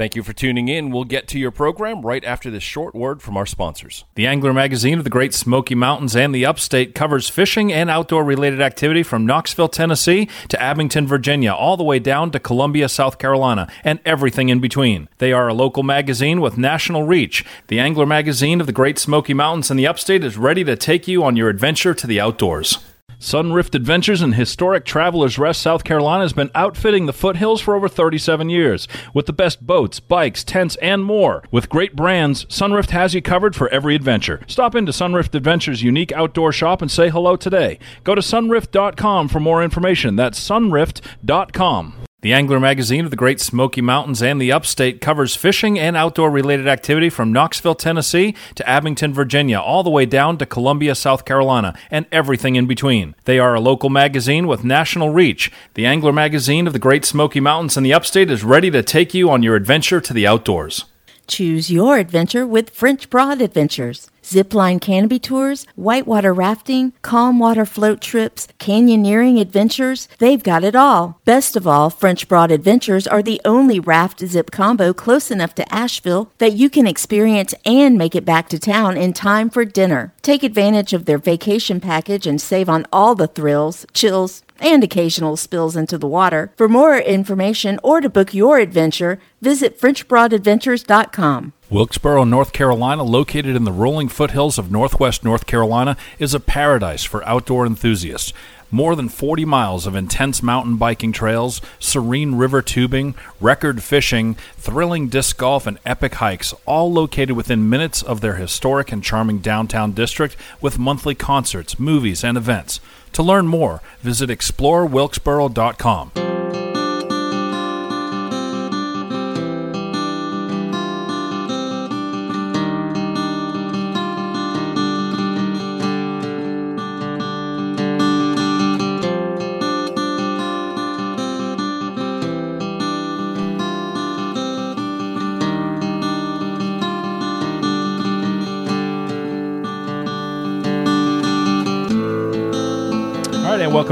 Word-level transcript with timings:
Thank 0.00 0.16
you 0.16 0.22
for 0.22 0.32
tuning 0.32 0.68
in. 0.68 0.90
We'll 0.90 1.04
get 1.04 1.28
to 1.28 1.38
your 1.38 1.50
program 1.50 2.00
right 2.00 2.24
after 2.24 2.50
this 2.50 2.62
short 2.62 2.94
word 2.94 3.20
from 3.20 3.36
our 3.36 3.44
sponsors. 3.44 4.06
The 4.14 4.26
Angler 4.26 4.54
magazine 4.54 4.96
of 4.96 5.04
the 5.04 5.10
Great 5.10 5.34
Smoky 5.34 5.74
Mountains 5.74 6.16
and 6.16 6.34
the 6.34 6.46
Upstate 6.46 6.94
covers 6.94 7.28
fishing 7.28 7.70
and 7.70 7.90
outdoor 7.90 8.24
related 8.24 8.62
activity 8.62 9.02
from 9.02 9.26
Knoxville, 9.26 9.68
Tennessee 9.68 10.26
to 10.48 10.58
Abingdon, 10.58 11.06
Virginia, 11.06 11.52
all 11.52 11.76
the 11.76 11.84
way 11.84 11.98
down 11.98 12.30
to 12.30 12.40
Columbia, 12.40 12.88
South 12.88 13.18
Carolina, 13.18 13.70
and 13.84 14.00
everything 14.06 14.48
in 14.48 14.58
between. 14.58 15.06
They 15.18 15.34
are 15.34 15.48
a 15.48 15.52
local 15.52 15.82
magazine 15.82 16.40
with 16.40 16.56
national 16.56 17.02
reach. 17.02 17.44
The 17.66 17.78
Angler 17.78 18.06
magazine 18.06 18.62
of 18.62 18.66
the 18.66 18.72
Great 18.72 18.98
Smoky 18.98 19.34
Mountains 19.34 19.70
and 19.70 19.78
the 19.78 19.86
Upstate 19.86 20.24
is 20.24 20.38
ready 20.38 20.64
to 20.64 20.76
take 20.76 21.08
you 21.08 21.22
on 21.22 21.36
your 21.36 21.50
adventure 21.50 21.92
to 21.92 22.06
the 22.06 22.20
outdoors. 22.20 22.78
Sunrift 23.20 23.74
Adventures 23.74 24.22
in 24.22 24.32
historic 24.32 24.86
Travelers 24.86 25.38
Rest, 25.38 25.60
South 25.60 25.84
Carolina 25.84 26.24
has 26.24 26.32
been 26.32 26.50
outfitting 26.54 27.04
the 27.04 27.12
foothills 27.12 27.60
for 27.60 27.76
over 27.76 27.86
37 27.86 28.48
years 28.48 28.88
with 29.12 29.26
the 29.26 29.32
best 29.34 29.64
boats, 29.66 30.00
bikes, 30.00 30.42
tents, 30.42 30.76
and 30.76 31.04
more. 31.04 31.44
With 31.50 31.68
great 31.68 31.94
brands, 31.94 32.46
Sunrift 32.46 32.90
has 32.90 33.14
you 33.14 33.20
covered 33.20 33.54
for 33.54 33.68
every 33.68 33.94
adventure. 33.94 34.40
Stop 34.46 34.74
into 34.74 34.90
Sunrift 34.90 35.34
Adventures' 35.34 35.82
unique 35.82 36.12
outdoor 36.12 36.50
shop 36.50 36.80
and 36.80 36.90
say 36.90 37.10
hello 37.10 37.36
today. 37.36 37.78
Go 38.04 38.14
to 38.14 38.22
sunrift.com 38.22 39.28
for 39.28 39.38
more 39.38 39.62
information. 39.62 40.16
That's 40.16 40.40
sunrift.com. 40.40 41.94
The 42.22 42.34
Angler 42.34 42.60
magazine 42.60 43.06
of 43.06 43.10
the 43.10 43.16
Great 43.16 43.40
Smoky 43.40 43.80
Mountains 43.80 44.22
and 44.22 44.38
the 44.38 44.52
Upstate 44.52 45.00
covers 45.00 45.34
fishing 45.34 45.78
and 45.78 45.96
outdoor 45.96 46.30
related 46.30 46.68
activity 46.68 47.08
from 47.08 47.32
Knoxville, 47.32 47.76
Tennessee 47.76 48.34
to 48.56 48.68
Abingdon, 48.68 49.14
Virginia, 49.14 49.58
all 49.58 49.82
the 49.82 49.88
way 49.88 50.04
down 50.04 50.36
to 50.36 50.44
Columbia, 50.44 50.94
South 50.94 51.24
Carolina, 51.24 51.74
and 51.90 52.04
everything 52.12 52.56
in 52.56 52.66
between. 52.66 53.14
They 53.24 53.38
are 53.38 53.54
a 53.54 53.60
local 53.60 53.88
magazine 53.88 54.46
with 54.46 54.64
national 54.64 55.08
reach. 55.08 55.50
The 55.72 55.86
Angler 55.86 56.12
magazine 56.12 56.66
of 56.66 56.74
the 56.74 56.78
Great 56.78 57.06
Smoky 57.06 57.40
Mountains 57.40 57.78
and 57.78 57.86
the 57.86 57.94
Upstate 57.94 58.30
is 58.30 58.44
ready 58.44 58.70
to 58.70 58.82
take 58.82 59.14
you 59.14 59.30
on 59.30 59.42
your 59.42 59.56
adventure 59.56 60.02
to 60.02 60.12
the 60.12 60.26
outdoors. 60.26 60.84
Choose 61.26 61.70
your 61.70 61.96
adventure 61.96 62.46
with 62.46 62.68
French 62.68 63.08
Broad 63.08 63.40
Adventures. 63.40 64.09
Zipline 64.22 64.80
canopy 64.80 65.18
tours, 65.18 65.66
whitewater 65.76 66.32
rafting, 66.32 66.92
calm 67.02 67.38
water 67.38 67.64
float 67.64 68.00
trips, 68.00 68.48
canyoneering 68.58 69.40
adventures, 69.40 70.08
they've 70.18 70.42
got 70.42 70.64
it 70.64 70.74
all. 70.74 71.20
Best 71.24 71.56
of 71.56 71.66
all, 71.66 71.90
French 71.90 72.28
Broad 72.28 72.50
Adventures 72.50 73.06
are 73.06 73.22
the 73.22 73.40
only 73.44 73.80
raft 73.80 74.20
zip 74.26 74.50
combo 74.50 74.92
close 74.92 75.30
enough 75.30 75.54
to 75.54 75.74
Asheville 75.74 76.30
that 76.38 76.52
you 76.52 76.70
can 76.70 76.86
experience 76.86 77.54
and 77.64 77.96
make 77.96 78.14
it 78.14 78.24
back 78.24 78.48
to 78.50 78.58
town 78.58 78.96
in 78.96 79.12
time 79.12 79.50
for 79.50 79.64
dinner. 79.64 80.12
Take 80.22 80.42
advantage 80.42 80.92
of 80.92 81.04
their 81.04 81.18
vacation 81.18 81.80
package 81.80 82.26
and 82.26 82.40
save 82.40 82.68
on 82.68 82.86
all 82.92 83.14
the 83.14 83.26
thrills, 83.26 83.86
chills, 83.92 84.42
and 84.60 84.84
occasional 84.84 85.36
spills 85.36 85.76
into 85.76 85.98
the 85.98 86.06
water. 86.06 86.52
For 86.56 86.68
more 86.68 86.98
information 86.98 87.80
or 87.82 88.00
to 88.00 88.08
book 88.08 88.32
your 88.34 88.58
adventure, 88.58 89.18
visit 89.40 89.80
FrenchBroadAdventures.com. 89.80 91.52
Wilkesboro, 91.70 92.24
North 92.24 92.52
Carolina, 92.52 93.02
located 93.04 93.54
in 93.56 93.64
the 93.64 93.72
rolling 93.72 94.08
foothills 94.08 94.58
of 94.58 94.72
northwest 94.72 95.24
North 95.24 95.46
Carolina, 95.46 95.96
is 96.18 96.34
a 96.34 96.40
paradise 96.40 97.04
for 97.04 97.26
outdoor 97.28 97.64
enthusiasts. 97.64 98.32
More 98.70 98.94
than 98.94 99.08
40 99.08 99.44
miles 99.44 99.86
of 99.86 99.96
intense 99.96 100.44
mountain 100.44 100.76
biking 100.76 101.10
trails, 101.10 101.60
serene 101.80 102.36
river 102.36 102.62
tubing, 102.62 103.16
record 103.40 103.82
fishing, 103.82 104.36
thrilling 104.56 105.08
disc 105.08 105.36
golf, 105.36 105.66
and 105.66 105.80
epic 105.84 106.14
hikes, 106.14 106.54
all 106.66 106.92
located 106.92 107.32
within 107.32 107.68
minutes 107.68 108.02
of 108.02 108.20
their 108.20 108.36
historic 108.36 108.92
and 108.92 109.02
charming 109.02 109.38
downtown 109.38 109.90
district 109.90 110.36
with 110.60 110.78
monthly 110.78 111.16
concerts, 111.16 111.80
movies, 111.80 112.22
and 112.22 112.36
events. 112.36 112.78
To 113.14 113.24
learn 113.24 113.48
more, 113.48 113.82
visit 114.02 114.30
explorewilkesboro.com. 114.30 116.29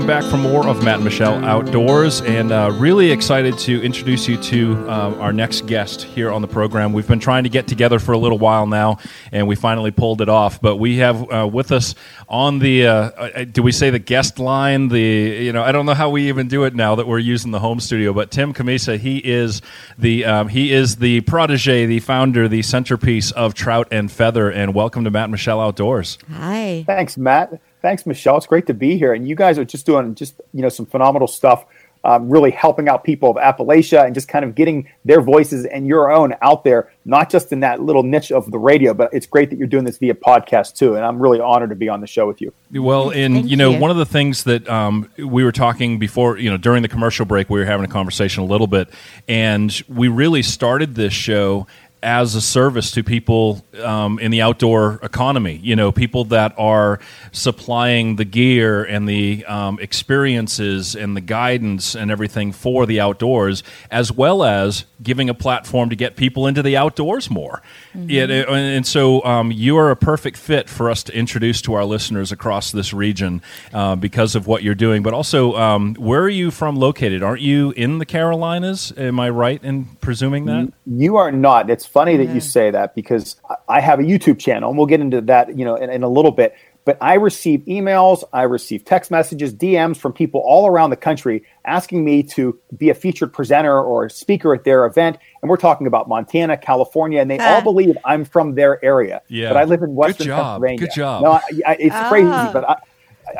back 0.09 0.25
for 0.25 0.39
more 0.39 0.67
of 0.67 0.83
Matt 0.83 0.95
and 0.95 1.05
Michelle 1.05 1.45
Outdoors. 1.45 2.23
And 2.23 2.51
uh, 2.51 2.71
really 2.79 3.11
excited 3.11 3.59
to 3.59 3.83
introduce 3.83 4.27
you 4.27 4.39
to 4.39 4.89
uh, 4.89 5.15
our 5.19 5.35
next 5.35 5.67
guest 5.67 6.01
here 6.01 6.31
on 6.31 6.41
the 6.41 6.49
program. 6.49 6.95
We've 6.95 7.07
been 7.07 7.21
trying 7.21 7.43
to 7.43 7.51
get 7.51 7.67
together 7.67 7.99
for 7.99 8.13
a 8.13 8.19
little 8.19 8.39
while 8.39 8.67
now, 8.67 9.01
and 9.33 9.47
we 9.47 9.55
finally 9.55 9.91
pulled 9.91 10.23
it 10.23 10.31
off. 10.31 10.63
But 10.63 10.77
we 10.77 10.97
have 10.97 11.31
uh, 11.31 11.47
with 11.47 11.73
us 11.73 11.95
on 12.27 12.59
the, 12.59 12.87
uh, 12.87 12.93
uh, 12.93 13.45
do 13.45 13.63
we 13.63 13.71
say 13.71 13.91
the 13.91 13.99
guest 13.99 14.39
line? 14.39 14.89
The, 14.89 14.99
you 14.99 15.53
know, 15.53 15.63
I 15.63 15.73
don't 15.73 15.85
know 15.85 15.93
how 15.93 16.09
we 16.09 16.29
even 16.29 16.49
do 16.49 16.65
it 16.65 16.75
now 16.75 16.95
that 16.95 17.07
we're 17.07 17.19
using 17.19 17.51
the 17.51 17.61
home 17.61 17.79
studio. 17.79 18.15
But 18.15 18.31
Tim 18.31 18.55
Cammisa, 18.55 18.99
he 18.99 19.19
is 19.19 19.61
the 19.99 20.25
um, 20.25 20.49
he 20.49 20.73
is 20.73 20.97
the 20.97 21.21
protege, 21.21 21.85
the 21.85 22.01
founder, 22.01 22.49
the 22.49 22.63
centerpiece 22.63 23.31
of 23.33 23.53
Trout 23.53 23.89
and 23.91 24.11
Feather. 24.11 24.51
And 24.51 24.75
welcome 24.75 25.05
to 25.05 25.11
Matt 25.11 25.25
and 25.25 25.33
Michelle 25.33 25.61
Outdoors. 25.61 26.17
Hi. 26.33 26.85
Thanks, 26.87 27.19
Matt. 27.19 27.61
Thanks, 27.81 28.07
Michelle. 28.07 28.37
It's 28.37 28.47
great 28.47 28.67
to 28.67 28.75
be 28.75 28.99
here. 28.99 29.13
And 29.13 29.29
you 29.29 29.35
guys 29.35 29.59
are 29.59 29.65
just 29.65 29.87
doing 29.87 30.15
just 30.15 30.41
you 30.53 30.63
know 30.63 30.69
some 30.69 30.87
phenomenal 30.87 31.29
stuff, 31.29 31.65
um, 32.05 32.31
really 32.31 32.51
helping 32.51 32.89
out 32.89 33.05
people 33.05 33.31
of 33.31 33.37
Appalachia 33.37 34.05
and 34.05 34.15
just 34.15 34.29
kind 34.29 34.45
of 34.45 34.55
getting 34.55 34.89
their 35.05 35.21
voices 35.21 35.65
and 35.65 35.87
your 35.87 36.11
own 36.11 36.35
out 36.43 36.65
there, 36.65 36.91
not 37.05 37.31
just 37.31 37.53
in 37.53 37.61
that 37.61 37.81
little 37.81 38.03
niche 38.03 38.33
of 38.33 38.51
the 38.51 38.59
radio, 38.59 38.95
but 38.95 39.13
it's 39.13 39.27
great 39.27 39.51
that 39.51 39.59
you're 39.59 39.69
doing 39.69 39.85
this 39.85 39.99
via 39.99 40.15
podcast 40.15 40.75
too. 40.75 40.95
And 40.95 41.05
I'm 41.05 41.21
really 41.21 41.41
honored 41.41 41.71
to 41.71 41.77
be 41.77 41.89
on 41.89 42.01
the 42.01 42.07
show 42.07 42.27
with 42.27 42.41
you. 42.41 42.53
Well, 42.73 43.11
and 43.11 43.35
Thank 43.35 43.49
you 43.49 43.57
know, 43.57 43.71
you. 43.71 43.79
one 43.79 43.91
of 43.91 43.97
the 43.97 44.07
things 44.07 44.45
that 44.45 44.69
um, 44.69 45.11
we 45.19 45.45
were 45.45 45.53
talking 45.53 45.99
before, 45.99 46.39
you 46.39 46.51
know, 46.51 46.57
during 46.57 46.83
the 46.83 46.89
commercial 46.89 47.27
break, 47.27 47.51
we 47.51 47.59
were 47.59 47.67
having 47.67 47.85
a 47.85 47.93
conversation 47.93 48.43
a 48.43 48.47
little 48.47 48.67
bit, 48.67 48.89
and 49.27 49.83
we 49.89 50.09
really 50.09 50.43
started 50.43 50.95
this 50.95 51.13
show 51.13 51.67
as 52.03 52.35
a 52.35 52.41
service 52.41 52.91
to 52.93 53.03
people 53.03 53.65
um, 53.83 54.19
in 54.19 54.31
the 54.31 54.41
outdoor 54.43 55.01
economy. 55.03 55.61
You 55.63 55.77
know, 55.77 55.91
people 55.93 56.25
that 56.27 56.55
are 56.59 57.01
supplying 57.33 58.17
the 58.17 58.25
gear 58.25 58.85
and 58.85 59.09
the 59.09 59.45
um, 59.47 59.79
experiences 59.81 60.95
and 60.95 61.17
the 61.17 61.21
guidance 61.21 61.95
and 61.95 62.11
everything 62.11 62.53
for 62.53 62.87
the 62.87 63.01
outdoors, 63.01 63.63
as 63.91 64.13
well 64.13 64.43
as 64.45 64.85
giving 65.03 65.29
a 65.29 65.35
platform 65.35 65.89
to 65.91 65.97
get 65.97 66.17
people 66.17 66.47
into 66.47 66.63
the 66.63 66.77
outdoors 66.77 67.31
more. 67.31 67.63
Yeah, 67.95 68.25
and- 68.25 68.49
and 68.49 68.87
so 68.87 69.25
um, 69.25 69.51
you 69.53 69.77
are 69.77 69.91
a 69.91 69.97
perfect 69.97 70.37
fit 70.37 70.69
for 70.69 70.91
us 70.91 71.03
to 71.05 71.15
introduce 71.17 71.63
to 71.63 71.75
our 71.75 71.85
listeners 71.85 72.33
across 72.33 72.73
this 72.73 72.93
region 72.93 73.43
uh, 73.73 73.97
because 73.97 74.35
of 74.35 74.47
what 74.47 74.63
you're 74.63 74.75
doing. 74.75 75.03
But 75.03 75.15
also, 75.15 75.55
um, 75.57 75.95
where 75.95 76.23
are 76.23 76.29
you 76.29 76.51
from 76.51 76.77
located? 76.77 77.23
Aren't 77.23 77.43
you 77.43 77.73
in 77.77 77.99
the 77.99 78.07
Carolinas? 78.07 78.93
Am 78.97 79.19
I 79.21 79.31
right 79.31 79.63
in 79.63 79.85
presuming 80.01 80.47
that? 80.47 80.73
You 80.87 81.17
are 81.17 81.31
not. 81.33 81.71
It's 81.71 81.87
funny 81.89 82.17
that 82.19 82.29
you 82.35 82.41
say 82.41 82.71
that 82.71 82.95
because 82.95 83.37
I- 83.51 83.79
I 83.79 83.81
have 83.81 83.99
a 83.99 84.03
YouTube 84.05 84.39
channel, 84.39 84.69
and 84.71 84.79
we'll 84.79 84.87
get 84.87 85.01
into 85.01 85.21
that, 85.23 85.59
you 85.59 85.65
know, 85.65 85.75
in, 85.75 85.91
in 85.91 86.03
a 86.05 86.09
little 86.09 86.31
bit. 86.31 86.55
But 86.85 86.97
I 87.03 87.15
receive 87.15 87.61
emails, 87.67 88.25
I 88.33 88.43
receive 88.45 88.83
text 88.85 89.11
messages, 89.11 89.53
DMs 89.53 89.99
from 89.99 90.15
people 90.15 90.41
all 90.47 90.67
around 90.67 90.89
the 90.89 90.97
country 90.97 91.45
asking 91.67 92.03
me 92.03 92.23
to 92.23 92.59
be 92.79 92.89
a 92.89 92.95
featured 92.95 93.31
presenter 93.33 93.79
or 93.79 94.07
a 94.07 94.11
speaker 94.11 94.55
at 94.55 94.65
their 94.65 94.87
event. 94.87 95.19
And 95.43 95.51
we're 95.51 95.59
talking 95.59 95.87
about 95.87 96.09
Montana, 96.09 96.57
California, 96.57 97.21
and 97.21 97.31
they 97.31 97.39
all 97.39 97.59
Ah. 97.59 97.61
believe 97.61 97.99
I'm 98.07 98.25
from 98.25 98.55
their 98.55 98.83
area. 98.83 99.21
Yeah. 99.29 99.49
But 99.51 99.59
I 99.59 99.65
live 99.65 99.83
in 99.83 99.91
Good 99.91 99.97
Western 99.97 100.27
job. 100.29 100.39
Pennsylvania. 100.63 100.79
Good 100.79 100.95
job. 100.95 101.23
No, 101.25 101.33
I, 101.33 101.41
I, 101.67 101.77
it's 101.79 101.95
Ah. 101.95 102.09
crazy, 102.09 102.53
but 102.55 102.67
I, 102.67 102.77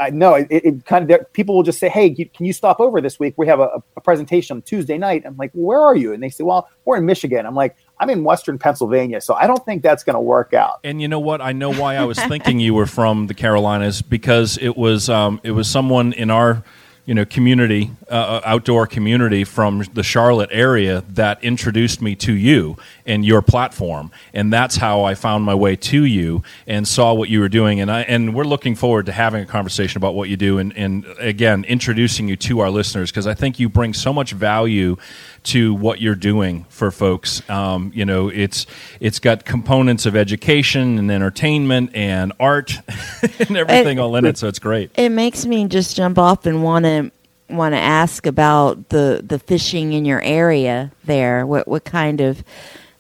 I 0.01 0.11
know 0.11 0.35
it, 0.35 0.47
it 0.51 0.85
kind 0.87 1.11
of 1.11 1.33
people 1.33 1.55
will 1.57 1.63
just 1.63 1.79
say, 1.79 1.89
"Hey, 1.89 2.11
can 2.11 2.47
you 2.47 2.53
stop 2.53 2.81
over 2.81 3.01
this 3.01 3.19
week? 3.19 3.35
We 3.37 3.47
have 3.47 3.61
a, 3.61 3.83
a 3.97 4.01
presentation 4.01 4.57
on 4.57 4.63
Tuesday 4.63 4.99
night." 4.99 5.23
I'm 5.25 5.37
like, 5.37 5.51
"Where 5.53 5.81
are 5.81 5.97
you?" 5.97 6.13
And 6.13 6.23
they 6.23 6.29
say, 6.29 6.45
"Well, 6.45 6.69
we're 6.85 6.97
in 6.97 7.07
Michigan." 7.07 7.47
I'm 7.47 7.55
like, 7.55 7.77
"I'm 7.99 8.11
in 8.11 8.25
Western 8.25 8.59
Pennsylvania, 8.59 9.21
so 9.21 9.35
I 9.35 9.47
don't 9.47 9.65
think 9.65 9.83
that's 9.83 10.05
going 10.05 10.15
to 10.15 10.21
work 10.21 10.55
out." 10.55 10.81
And 10.85 11.01
you 11.01 11.09
know 11.09 11.21
what? 11.21 11.41
I 11.41 11.53
know 11.53 11.73
why 11.73 11.97
I 11.97 12.05
was 12.05 12.19
thinking 12.19 12.61
you 12.61 12.75
were 12.75 12.87
from 12.87 13.27
the 13.27 13.35
Carolinas 13.35 14.03
because 14.03 14.59
it 14.59 14.77
was 14.77 15.09
um, 15.09 15.41
it 15.43 15.53
was 15.53 15.69
someone 15.69 16.13
in 16.13 16.31
our 16.31 16.63
you 17.09 17.15
know 17.15 17.25
community, 17.25 17.91
uh, 18.11 18.43
outdoor 18.45 18.87
community 18.87 19.43
from 19.43 19.83
the 19.95 20.03
Charlotte 20.03 20.51
area 20.53 21.03
that 21.09 21.43
introduced 21.43 22.03
me 22.03 22.15
to 22.17 22.35
you 22.35 22.77
and 23.07 23.25
your 23.25 23.41
platform, 23.41 24.11
and 24.35 24.53
that's 24.53 24.77
how 24.77 25.05
I 25.05 25.15
found 25.15 25.43
my 25.43 25.55
way 25.55 25.75
to 25.75 26.05
you 26.05 26.43
and 26.67 26.87
saw 26.87 27.15
what 27.15 27.31
you 27.31 27.41
were 27.41 27.49
doing. 27.49 27.81
And 27.81 27.91
I 27.91 28.03
and 28.03 28.35
we're 28.35 28.45
looking 28.45 28.75
forward 28.75 29.07
to 29.07 29.13
having 29.13 29.43
a 29.43 29.47
conversation 29.47 29.97
about 29.97 30.15
what 30.15 30.29
you 30.29 30.37
do 30.37 30.59
and, 30.59 30.77
and 30.77 31.07
again 31.19 31.65
introducing 31.65 32.29
you 32.29 32.37
to 32.37 32.61
our 32.61 32.69
listeners 32.69 33.11
because 33.11 33.27
I 33.27 33.33
think 33.33 33.59
you 33.59 33.71
bring 33.71 33.95
so 33.95 34.13
much 34.13 34.33
value 34.33 34.99
to 35.45 35.75
what 35.75 36.01
you're 36.01 36.15
doing 36.15 36.67
for 36.69 36.91
folks. 36.91 37.49
Um, 37.49 37.93
you 37.95 38.05
know, 38.05 38.29
it's 38.29 38.67
it's 39.01 39.19
got 39.19 39.45
components 39.45 40.07
of 40.07 40.17
education 40.17 40.99
and 40.99 41.11
entertainment 41.11 41.91
and 41.95 42.33
art 42.39 42.79
and 43.39 43.57
everything 43.57 43.99
all 43.99 44.15
in 44.17 44.25
it. 44.25 44.39
So 44.39 44.49
it's 44.49 44.59
great. 44.59 44.91
It 44.97 45.11
makes 45.11 45.47
me 45.47 45.67
just 45.67 45.97
jump 45.97 46.19
off 46.19 46.47
and 46.47 46.63
want 46.63 46.85
to 46.85 47.11
want 47.49 47.75
to 47.75 47.79
ask 47.79 48.27
about 48.27 48.91
the 48.91 49.23
the 49.27 49.39
fishing 49.39 49.93
in 49.93 50.05
your 50.05 50.21
area 50.23 50.93
there. 51.05 51.47
What 51.47 51.69
what 51.69 51.85
kind 51.85 52.21
of 52.21 52.43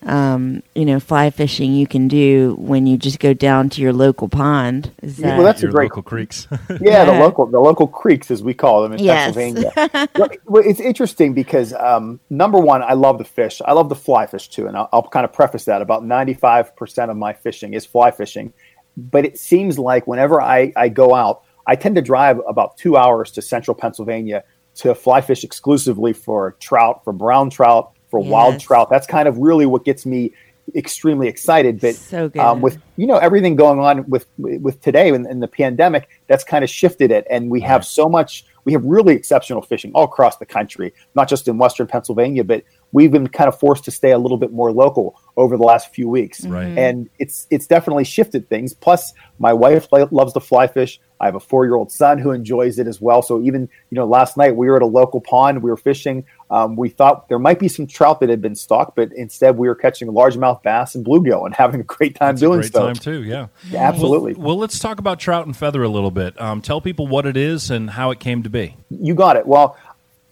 um, 0.02 0.62
you 0.74 0.84
know 0.84 1.00
fly 1.00 1.30
fishing 1.30 1.74
you 1.74 1.86
can 1.86 2.08
do 2.08 2.54
when 2.58 2.86
you 2.86 2.96
just 2.96 3.18
go 3.18 3.34
down 3.34 3.68
to 3.70 3.80
your 3.80 3.92
local 3.92 4.28
pond? 4.28 4.92
Is 5.02 5.18
that 5.18 5.36
well, 5.36 5.44
that's 5.44 5.62
your 5.62 5.70
a 5.70 5.72
great 5.72 5.90
local 5.90 6.02
creeks. 6.02 6.46
yeah, 6.50 6.76
yeah, 6.80 7.04
the 7.04 7.12
local 7.12 7.46
the 7.46 7.60
local 7.60 7.86
creeks 7.86 8.30
as 8.30 8.42
we 8.42 8.54
call 8.54 8.82
them 8.82 8.92
in 8.92 8.98
yes. 9.00 9.34
Pennsylvania. 9.34 10.08
well, 10.46 10.62
it's 10.64 10.80
interesting 10.80 11.34
because 11.34 11.72
um, 11.74 12.20
number 12.30 12.58
one, 12.58 12.82
I 12.82 12.94
love 12.94 13.18
the 13.18 13.24
fish. 13.24 13.60
I 13.64 13.72
love 13.72 13.88
the 13.88 13.96
fly 13.96 14.26
fish 14.26 14.48
too, 14.48 14.66
and 14.66 14.76
I'll, 14.76 14.88
I'll 14.92 15.08
kind 15.08 15.24
of 15.24 15.32
preface 15.32 15.64
that. 15.66 15.82
About 15.82 16.04
ninety 16.04 16.34
five 16.34 16.76
percent 16.76 17.10
of 17.10 17.16
my 17.16 17.32
fishing 17.32 17.74
is 17.74 17.84
fly 17.84 18.10
fishing, 18.10 18.52
but 18.96 19.24
it 19.24 19.38
seems 19.38 19.78
like 19.78 20.06
whenever 20.06 20.40
I, 20.40 20.72
I 20.76 20.88
go 20.88 21.14
out 21.14 21.42
I 21.68 21.76
tend 21.76 21.96
to 21.96 22.02
drive 22.02 22.40
about 22.48 22.78
two 22.78 22.96
hours 22.96 23.30
to 23.32 23.42
central 23.42 23.74
Pennsylvania 23.74 24.42
to 24.76 24.94
fly 24.94 25.20
fish 25.20 25.44
exclusively 25.44 26.14
for 26.14 26.56
trout, 26.60 27.04
for 27.04 27.12
brown 27.12 27.50
trout, 27.50 27.92
for 28.10 28.20
yes. 28.20 28.30
wild 28.30 28.60
trout. 28.60 28.88
That's 28.90 29.06
kind 29.06 29.28
of 29.28 29.38
really 29.38 29.66
what 29.66 29.84
gets 29.84 30.06
me 30.06 30.32
extremely 30.74 31.28
excited. 31.28 31.80
But 31.80 31.94
so 31.94 32.30
um, 32.38 32.60
with 32.60 32.78
you 32.96 33.06
know 33.06 33.16
everything 33.16 33.56
going 33.56 33.78
on 33.80 34.08
with 34.08 34.26
with 34.38 34.80
today 34.80 35.08
in, 35.08 35.26
in 35.26 35.40
the 35.40 35.48
pandemic, 35.48 36.08
that's 36.26 36.44
kind 36.44 36.64
of 36.64 36.70
shifted 36.70 37.10
it, 37.10 37.26
and 37.30 37.50
we 37.50 37.60
have 37.60 37.84
so 37.84 38.08
much. 38.08 38.44
We 38.64 38.72
have 38.72 38.84
really 38.84 39.14
exceptional 39.14 39.62
fishing 39.62 39.92
all 39.94 40.04
across 40.04 40.36
the 40.36 40.46
country, 40.46 40.92
not 41.14 41.28
just 41.28 41.48
in 41.48 41.56
Western 41.56 41.86
Pennsylvania, 41.86 42.44
but 42.44 42.64
we've 42.92 43.10
been 43.10 43.28
kind 43.28 43.48
of 43.48 43.58
forced 43.58 43.84
to 43.84 43.90
stay 43.90 44.12
a 44.12 44.18
little 44.18 44.38
bit 44.38 44.52
more 44.52 44.72
local 44.72 45.20
over 45.36 45.56
the 45.56 45.62
last 45.62 45.94
few 45.94 46.08
weeks. 46.08 46.44
Right. 46.44 46.76
And 46.76 47.08
it's 47.18 47.46
it's 47.50 47.66
definitely 47.66 48.04
shifted 48.04 48.48
things. 48.48 48.74
Plus, 48.74 49.12
my 49.38 49.52
wife 49.52 49.88
loves 49.92 50.32
to 50.32 50.40
fly 50.40 50.66
fish. 50.66 51.00
I 51.20 51.26
have 51.26 51.34
a 51.34 51.40
four 51.40 51.64
year 51.64 51.74
old 51.74 51.90
son 51.90 52.18
who 52.18 52.30
enjoys 52.30 52.78
it 52.78 52.86
as 52.86 53.00
well. 53.00 53.22
So 53.22 53.40
even 53.42 53.68
you 53.90 53.96
know, 53.96 54.06
last 54.06 54.36
night 54.36 54.56
we 54.56 54.68
were 54.68 54.76
at 54.76 54.82
a 54.82 54.86
local 54.86 55.20
pond. 55.20 55.62
We 55.62 55.70
were 55.70 55.76
fishing. 55.76 56.24
Um, 56.50 56.76
we 56.76 56.88
thought 56.88 57.28
there 57.28 57.38
might 57.38 57.58
be 57.58 57.68
some 57.68 57.86
trout 57.86 58.20
that 58.20 58.30
had 58.30 58.40
been 58.40 58.54
stocked, 58.54 58.96
but 58.96 59.12
instead 59.12 59.58
we 59.58 59.68
were 59.68 59.74
catching 59.74 60.08
largemouth 60.08 60.62
bass 60.62 60.94
and 60.94 61.04
bluegill 61.04 61.44
and 61.44 61.54
having 61.54 61.80
a 61.80 61.84
great 61.84 62.14
time 62.14 62.34
That's 62.34 62.40
doing 62.40 62.60
great 62.60 62.72
so. 62.72 62.86
Time 62.86 62.94
too, 62.94 63.22
yeah. 63.22 63.48
yeah 63.70 63.88
absolutely. 63.88 64.34
Well, 64.34 64.46
well, 64.46 64.58
let's 64.58 64.78
talk 64.78 64.98
about 64.98 65.18
trout 65.18 65.46
and 65.46 65.56
feather 65.56 65.82
a 65.82 65.88
little 65.88 66.10
bit. 66.10 66.40
Um, 66.40 66.62
tell 66.62 66.80
people 66.80 67.06
what 67.06 67.26
it 67.26 67.36
is 67.36 67.70
and 67.70 67.90
how 67.90 68.10
it 68.10 68.20
came 68.20 68.42
to 68.44 68.50
be. 68.50 68.76
You 68.88 69.14
got 69.14 69.36
it. 69.36 69.46
Well, 69.46 69.76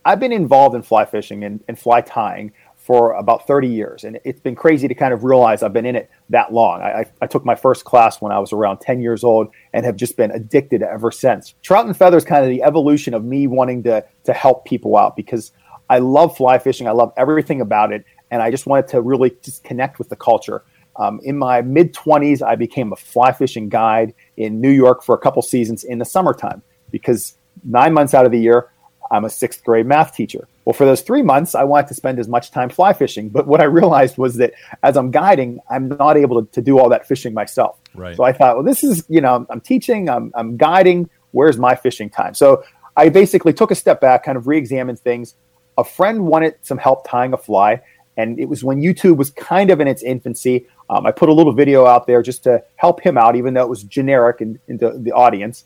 I've 0.07 0.21
been 0.21 0.33
involved 0.33 0.77
in 0.77 0.83
fly 0.83 1.05
fishing 1.05 1.43
and, 1.43 1.63
and 1.67 1.77
fly 1.77 2.01
tying 2.01 2.53
for 2.77 3.15
about 3.15 3.49
30 3.49 3.67
years. 3.67 4.05
And 4.05 4.21
it's 4.25 4.39
been 4.39 4.55
crazy 4.55 4.87
to 4.87 4.95
kind 4.95 5.13
of 5.13 5.25
realize 5.25 5.65
I've 5.65 5.73
been 5.73 5.85
in 5.85 5.97
it 5.97 6.09
that 6.31 6.53
long. 6.53 6.81
I, 6.81 7.01
I, 7.01 7.05
I, 7.23 7.27
took 7.27 7.45
my 7.45 7.57
first 7.57 7.85
class 7.85 8.21
when 8.21 8.31
I 8.31 8.39
was 8.39 8.53
around 8.53 8.79
10 8.79 9.01
years 9.01 9.25
old 9.25 9.49
and 9.73 9.85
have 9.85 9.97
just 9.97 10.17
been 10.17 10.31
addicted 10.31 10.83
ever 10.83 11.11
since. 11.11 11.57
Trout 11.63 11.87
and 11.87 11.97
feather 11.97 12.17
is 12.17 12.25
kind 12.25 12.45
of 12.45 12.51
the 12.51 12.63
evolution 12.63 13.13
of 13.15 13.25
me 13.25 13.49
wanting 13.49 13.83
to, 13.83 14.05
to 14.23 14.33
help 14.33 14.65
people 14.65 14.97
out 14.97 15.17
because 15.17 15.51
I 15.91 15.99
love 15.99 16.37
fly 16.37 16.61
fishing. 16.61 16.87
I 16.87 16.93
love 16.93 17.13
everything 17.17 17.61
about 17.61 17.93
it. 17.93 18.05
And 18.31 18.41
I 18.41 18.53
just 18.53 18.67
wanted 18.67 18.87
to 18.89 19.01
really 19.01 19.35
just 19.43 19.65
connect 19.65 19.99
with 19.99 20.09
the 20.09 20.17
culture. 20.17 20.63
Um, 20.95 21.19
in 21.25 21.37
my 21.37 21.63
mid 21.63 21.93
20s, 21.93 22.43
I 22.43 22.55
became 22.55 22.93
a 22.93 22.97
fly 22.97 23.33
fishing 23.33 23.69
guide 23.69 24.15
in 24.37 24.61
New 24.61 24.71
York 24.71 25.03
for 25.03 25.17
a 25.17 25.19
couple 25.19 25.43
seasons 25.43 25.83
in 25.83 25.99
the 25.99 26.05
summertime 26.05 26.63
because 26.93 27.37
nine 27.65 27.93
months 27.93 28.15
out 28.15 28.25
of 28.25 28.31
the 28.31 28.39
year, 28.39 28.71
I'm 29.11 29.25
a 29.25 29.31
sixth 29.31 29.65
grade 29.65 29.87
math 29.87 30.15
teacher. 30.15 30.49
Well, 30.65 30.75
for 30.75 30.85
those 30.85 31.01
three 31.01 31.23
months, 31.23 31.55
I 31.55 31.65
wanted 31.65 31.89
to 31.89 31.95
spend 31.95 32.19
as 32.19 32.29
much 32.29 32.51
time 32.51 32.69
fly 32.69 32.93
fishing. 32.93 33.29
But 33.29 33.47
what 33.47 33.61
I 33.61 33.65
realized 33.65 34.19
was 34.19 34.37
that 34.37 34.53
as 34.83 34.97
I'm 34.97 35.11
guiding, 35.11 35.61
I'm 35.71 35.89
not 35.89 36.17
able 36.17 36.43
to, 36.43 36.51
to 36.53 36.63
do 36.63 36.79
all 36.79 36.89
that 36.89 37.07
fishing 37.07 37.33
myself. 37.35 37.79
Right. 37.95 38.17
So 38.17 38.25
I 38.25 38.33
thought, 38.33 38.57
well, 38.57 38.65
this 38.65 38.83
is, 38.83 39.05
you 39.09 39.21
know, 39.21 39.47
I'm 39.49 39.61
teaching, 39.61 40.09
I'm, 40.09 40.33
I'm 40.35 40.57
guiding. 40.57 41.09
Where's 41.31 41.59
my 41.59 41.75
fishing 41.75 42.11
time? 42.11 42.35
So 42.35 42.65
I 42.97 43.09
basically 43.11 43.53
took 43.53 43.71
a 43.71 43.75
step 43.75 44.01
back, 44.01 44.25
kind 44.25 44.37
of 44.37 44.47
re 44.47 44.59
examined 44.59 44.99
things. 44.99 45.35
A 45.79 45.85
friend 45.85 46.27
wanted 46.27 46.57
some 46.63 46.79
help 46.79 47.07
tying 47.09 47.33
a 47.33 47.37
fly. 47.37 47.83
And 48.17 48.41
it 48.41 48.49
was 48.49 48.65
when 48.65 48.81
YouTube 48.81 49.19
was 49.19 49.31
kind 49.31 49.71
of 49.71 49.79
in 49.81 49.87
its 49.87 50.03
infancy. 50.03 50.67
Um, 50.89 51.05
I 51.05 51.13
put 51.13 51.29
a 51.29 51.35
little 51.35 51.53
video 51.53 51.85
out 51.85 52.07
there 52.07 52.23
just 52.23 52.43
to 52.45 52.65
help 52.77 53.01
him 53.01 53.19
out, 53.19 53.37
even 53.37 53.55
though 53.55 53.63
it 53.63 53.69
was 53.69 53.83
generic 53.85 54.41
in, 54.41 54.59
into 54.69 54.91
the 54.97 55.13
audience, 55.13 55.65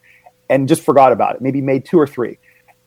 and 0.48 0.66
just 0.66 0.82
forgot 0.82 1.12
about 1.12 1.36
it. 1.36 1.42
Maybe 1.42 1.60
made 1.60 1.84
two 1.84 1.98
or 1.98 2.08
three. 2.08 2.38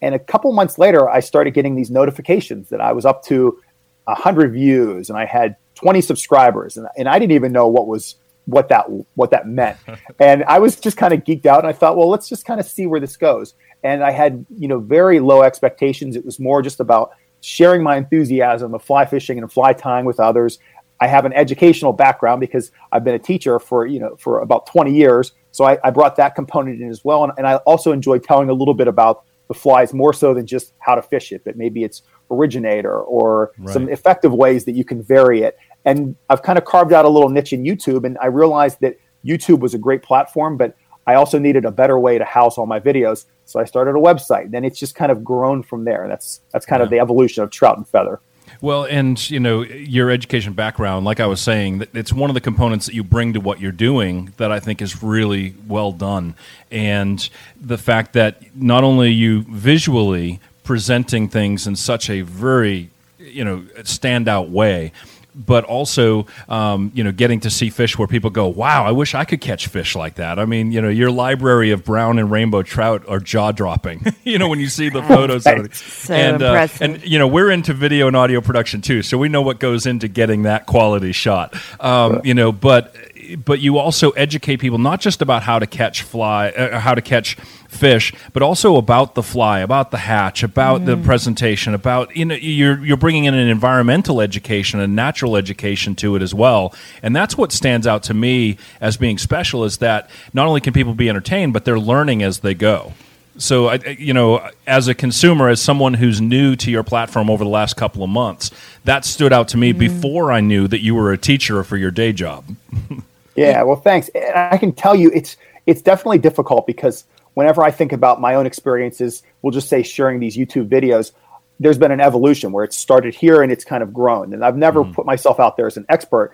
And 0.04 0.14
a 0.14 0.20
couple 0.20 0.52
months 0.52 0.78
later, 0.78 1.10
I 1.10 1.22
started 1.22 1.52
getting 1.52 1.76
these 1.76 1.90
notifications 1.90 2.68
that 2.70 2.82
I 2.82 2.92
was 2.92 3.06
up 3.06 3.24
to 3.24 3.58
100 4.04 4.52
views 4.52 5.10
and 5.10 5.18
I 5.18 5.24
had 5.24 5.56
20 5.76 6.02
subscribers, 6.02 6.76
and, 6.76 6.88
and 6.98 7.08
I 7.08 7.18
didn't 7.18 7.32
even 7.32 7.54
know 7.54 7.68
what 7.68 7.88
was 7.88 8.16
what 8.46 8.68
that 8.68 8.86
what 9.16 9.32
that 9.32 9.48
meant. 9.48 9.78
and 10.20 10.44
I 10.44 10.60
was 10.60 10.78
just 10.78 10.98
kind 10.98 11.14
of 11.14 11.24
geeked 11.24 11.46
out, 11.46 11.60
and 11.60 11.68
I 11.68 11.72
thought, 11.72 11.96
well, 11.96 12.10
let's 12.10 12.28
just 12.28 12.46
kind 12.46 12.60
of 12.60 12.66
see 12.66 12.86
where 12.86 13.00
this 13.00 13.16
goes. 13.16 13.56
And 13.84 14.04
I 14.04 14.12
had 14.12 14.46
you 14.58 14.68
know 14.68 14.80
very 14.80 15.22
low 15.22 15.42
expectations. 15.42 16.18
It 16.18 16.26
was 16.26 16.38
more 16.38 16.62
just 16.62 16.82
about 16.82 17.12
sharing 17.40 17.82
my 17.82 17.96
enthusiasm 17.96 18.74
of 18.74 18.84
fly 18.84 19.06
fishing 19.06 19.38
and 19.38 19.52
fly 19.52 19.72
tying 19.72 20.06
with 20.06 20.20
others. 20.20 20.60
I 21.00 21.08
have 21.08 21.24
an 21.24 21.32
educational 21.32 21.94
background 21.94 22.42
because 22.42 22.72
I've 22.92 23.06
been 23.06 23.16
a 23.16 23.20
teacher 23.20 23.58
for 23.58 23.86
you 23.86 24.02
know 24.02 24.18
for 24.18 24.42
about 24.42 24.66
20 24.66 24.94
years, 24.94 25.32
so 25.52 25.64
I, 25.64 25.78
I 25.82 25.92
brought 25.92 26.18
that 26.18 26.36
component 26.36 26.82
in 26.82 26.90
as 26.90 27.06
well. 27.06 27.24
And, 27.24 27.32
and 27.38 27.48
I 27.48 27.56
also 27.58 27.94
enjoy 27.94 28.20
telling 28.20 28.50
a 28.50 28.54
little 28.54 28.74
bit 28.74 28.90
about 28.90 29.24
the 29.48 29.54
flies 29.54 29.94
more 29.94 30.14
so 30.14 30.34
than 30.34 30.46
just 30.46 30.74
how 30.80 30.96
to 30.96 31.02
fish 31.02 31.32
it, 31.32 31.44
but 31.44 31.58
maybe 31.58 31.84
it's 31.84 32.02
originator 32.32 33.00
or 33.00 33.52
right. 33.58 33.74
some 33.74 33.90
effective 33.90 34.34
ways 34.34 34.66
that 34.66 34.74
you 34.74 34.86
can 34.86 35.04
vary 35.04 35.42
it. 35.42 35.58
And 35.86 36.16
I've 36.30 36.42
kind 36.42 36.58
of 36.58 36.66
carved 36.66 36.94
out 36.94 37.06
a 37.06 37.10
little 37.10 37.30
niche 37.30 37.54
in 37.54 37.64
YouTube, 37.64 38.06
and 38.06 38.18
I 38.22 38.28
realized 38.28 38.80
that 38.82 38.98
YouTube 39.26 39.60
was 39.60 39.74
a 39.74 39.78
great 39.78 40.02
platform, 40.04 40.58
but 40.58 40.76
I 41.06 41.16
also 41.16 41.38
needed 41.38 41.66
a 41.66 41.72
better 41.72 42.00
way 42.00 42.18
to 42.18 42.26
house 42.26 42.58
all 42.58 42.66
my 42.66 42.80
videos. 42.80 43.26
So 43.46 43.60
I 43.60 43.66
started 43.66 43.92
a 43.92 44.00
website. 44.00 44.46
And 44.46 44.54
then 44.54 44.64
it's 44.64 44.80
just 44.80 44.96
kind 44.96 45.12
of 45.12 45.24
grown 45.24 45.64
from 45.64 45.84
there. 45.84 46.08
That's 46.08 46.42
that's 46.52 46.66
kind 46.66 46.80
yeah. 46.80 46.86
of 46.86 46.90
the 46.90 47.00
evolution 47.00 47.44
of 47.44 47.52
Trout 47.52 47.78
and 47.78 47.88
Feather. 47.88 48.22
Well, 48.64 48.86
and 48.86 49.30
you 49.30 49.42
know 49.42 49.64
your 49.64 50.10
education 50.10 50.54
background, 50.54 51.04
like 51.04 51.20
I 51.20 51.26
was 51.26 51.42
saying, 51.42 51.86
it's 51.94 52.14
one 52.14 52.30
of 52.30 52.34
the 52.34 52.40
components 52.40 52.86
that 52.86 52.96
you 52.96 53.04
bring 53.04 53.34
to 53.34 53.42
what 53.42 53.60
you're 53.60 53.74
doing 53.74 54.32
that 54.38 54.54
I 54.54 54.62
think 54.62 54.82
is 54.82 55.04
really 55.04 55.54
well 55.68 55.92
done, 55.92 56.34
and 56.72 57.30
the 57.60 57.78
fact 57.78 58.14
that 58.14 58.56
not 58.56 58.86
only 58.86 59.12
you 59.12 59.42
visually 59.50 60.40
presenting 60.64 61.28
things 61.28 61.68
in 61.68 61.76
such 61.76 62.10
a 62.10 62.22
very 62.22 62.90
you 63.20 63.44
know 63.44 63.66
standout 63.80 64.48
way 64.50 64.94
but 65.36 65.64
also 65.66 66.26
um, 66.50 66.92
you 66.94 67.04
know 67.04 67.12
getting 67.12 67.40
to 67.42 67.50
see 67.50 67.70
fish 67.70 67.98
where 67.98 68.08
people 68.08 68.30
go 68.30 68.48
wow 68.48 68.86
i 68.86 68.92
wish 68.92 69.16
i 69.16 69.26
could 69.26 69.42
catch 69.42 69.68
fish 69.68 69.96
like 69.96 70.16
that. 70.16 70.40
I 70.40 70.46
mean 70.46 70.72
you 70.72 70.82
know 70.82 70.90
your 70.90 71.12
library 71.12 71.72
of 71.72 71.84
brown 71.84 72.20
and 72.20 72.30
rainbow 72.30 72.64
trout 72.64 73.04
are 73.08 73.20
jaw-dropping 73.20 74.06
you 74.24 74.38
know 74.38 74.48
when 74.48 74.60
you 74.60 74.68
see 74.70 74.90
the 74.90 75.04
photos 75.14 75.46
of 75.46 75.66
it. 75.66 75.76
So 75.76 76.14
and 76.14 76.42
uh, 76.42 76.68
and 76.82 77.04
you 77.04 77.20
know 77.20 77.28
we're 77.28 77.52
into 77.52 77.74
video 77.74 78.08
and 78.08 78.16
audio 78.16 78.42
production 78.42 78.82
too 78.82 79.02
so 79.02 79.18
we 79.18 79.30
know 79.30 79.42
what 79.42 79.60
goes 79.60 79.86
into 79.86 80.08
getting 80.08 80.44
that 80.44 80.66
quality 80.66 81.12
shot. 81.12 81.56
Um, 81.80 82.22
you 82.24 82.34
know 82.34 82.52
but 82.52 82.96
but 83.44 83.60
you 83.60 83.78
also 83.78 84.12
educate 84.12 84.58
people 84.58 84.78
not 84.78 85.02
just 85.02 85.22
about 85.22 85.44
how 85.44 85.60
to 85.60 85.68
catch 85.68 86.04
fly, 86.04 86.50
uh, 86.50 86.80
how 86.80 86.96
to 86.96 87.02
catch 87.02 87.36
fish, 87.68 88.14
but 88.34 88.44
also 88.44 88.76
about 88.76 89.16
the 89.16 89.24
fly, 89.24 89.60
about 89.60 89.92
the 89.92 89.98
hatch, 89.98 90.44
about 90.44 90.82
mm. 90.82 90.86
the 90.86 90.98
presentation, 90.98 91.74
about 91.74 92.16
you 92.16 92.26
know 92.26 92.36
you're 92.36 92.84
you're 92.84 92.98
bringing 92.98 93.26
in 93.26 93.34
an 93.34 93.48
environmental 93.48 94.22
education 94.22 94.80
a 94.80 94.88
natural 94.88 95.36
education 95.36 95.96
to 95.96 96.16
it 96.16 96.22
as 96.22 96.34
well, 96.34 96.74
and 97.02 97.16
that's 97.16 97.38
what 97.38 97.52
stands 97.52 97.88
out 97.88 98.04
to 98.04 98.14
me 98.14 98.58
as 98.82 98.98
being 98.98 99.18
special 99.18 99.64
is 99.64 99.78
that 99.78 100.10
not 100.34 100.48
only 100.48 100.62
can 100.62 100.74
people 100.74 100.94
be 100.94 101.10
entertained, 101.10 101.54
but 101.54 101.66
they're 101.66 101.80
learning 101.80 102.24
as 102.24 102.40
they 102.40 102.54
go. 102.54 102.94
So, 103.38 103.70
I, 103.70 103.80
you 103.98 104.14
know, 104.14 104.48
as 104.68 104.88
a 104.88 104.94
consumer, 104.94 105.50
as 105.50 105.60
someone 105.60 105.96
who's 105.96 106.22
new 106.22 106.56
to 106.58 106.70
your 106.70 106.84
platform 106.84 107.30
over 107.32 107.44
the 107.44 107.50
last 107.50 107.76
couple 107.76 108.04
of 108.04 108.10
months, 108.10 108.52
that 108.86 109.06
stood 109.06 109.34
out 109.34 109.48
to 109.50 109.58
me 109.58 109.74
mm. 109.74 109.80
before 109.80 110.32
I 110.32 110.40
knew 110.40 110.68
that 110.68 110.82
you 110.82 110.94
were 110.94 111.12
a 111.12 111.18
teacher 111.18 111.64
for 111.64 111.78
your 111.78 111.92
day 111.92 112.14
job. 112.14 112.46
Yeah, 113.36 113.64
well, 113.64 113.76
thanks. 113.76 114.10
And 114.10 114.36
I 114.36 114.58
can 114.58 114.72
tell 114.72 114.96
you, 114.96 115.12
it's 115.14 115.38
it's 115.66 115.82
definitely 115.82 116.20
difficult 116.20 116.68
because 116.68 117.06
whenever 117.34 117.64
I 117.64 117.72
think 117.72 117.92
about 117.92 118.22
my 118.22 118.36
own 118.36 118.46
experiences, 118.46 119.24
we'll 119.42 119.52
just 119.52 119.70
say 119.70 119.84
sharing 119.84 120.20
these 120.20 120.38
YouTube 120.38 120.70
videos, 120.70 121.12
there's 121.60 121.78
been 121.78 121.92
an 121.92 122.02
evolution 122.02 122.52
where 122.52 122.64
it 122.64 122.74
started 122.74 123.16
here 123.16 123.42
and 123.42 123.52
it's 123.52 123.64
kind 123.64 123.82
of 123.82 123.94
grown. 123.94 124.34
And 124.34 124.44
I've 124.44 124.58
never 124.58 124.84
mm. 124.84 124.94
put 124.94 125.06
myself 125.06 125.40
out 125.40 125.58
there 125.58 125.68
as 125.68 125.78
an 125.78 125.86
expert, 125.90 126.34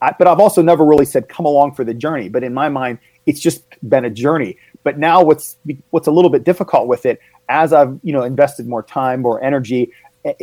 I, 0.00 0.14
but 0.18 0.26
I've 0.26 0.40
also 0.40 0.62
never 0.62 0.84
really 0.84 1.04
said 1.04 1.28
come 1.28 1.46
along 1.46 1.74
for 1.74 1.84
the 1.84 1.94
journey. 1.94 2.28
But 2.28 2.42
in 2.42 2.54
my 2.54 2.68
mind, 2.68 2.98
it's 3.26 3.40
just 3.40 3.62
been 3.88 4.04
a 4.04 4.10
journey. 4.10 4.56
But 4.82 4.98
now 4.98 5.22
what's 5.22 5.58
what's 5.90 6.06
a 6.06 6.10
little 6.10 6.30
bit 6.30 6.44
difficult 6.44 6.88
with 6.88 7.04
it, 7.04 7.20
as 7.48 7.72
I've 7.72 7.98
you 8.02 8.12
know 8.12 8.22
invested 8.22 8.66
more 8.66 8.82
time, 8.82 9.20
more 9.20 9.42
energy 9.42 9.92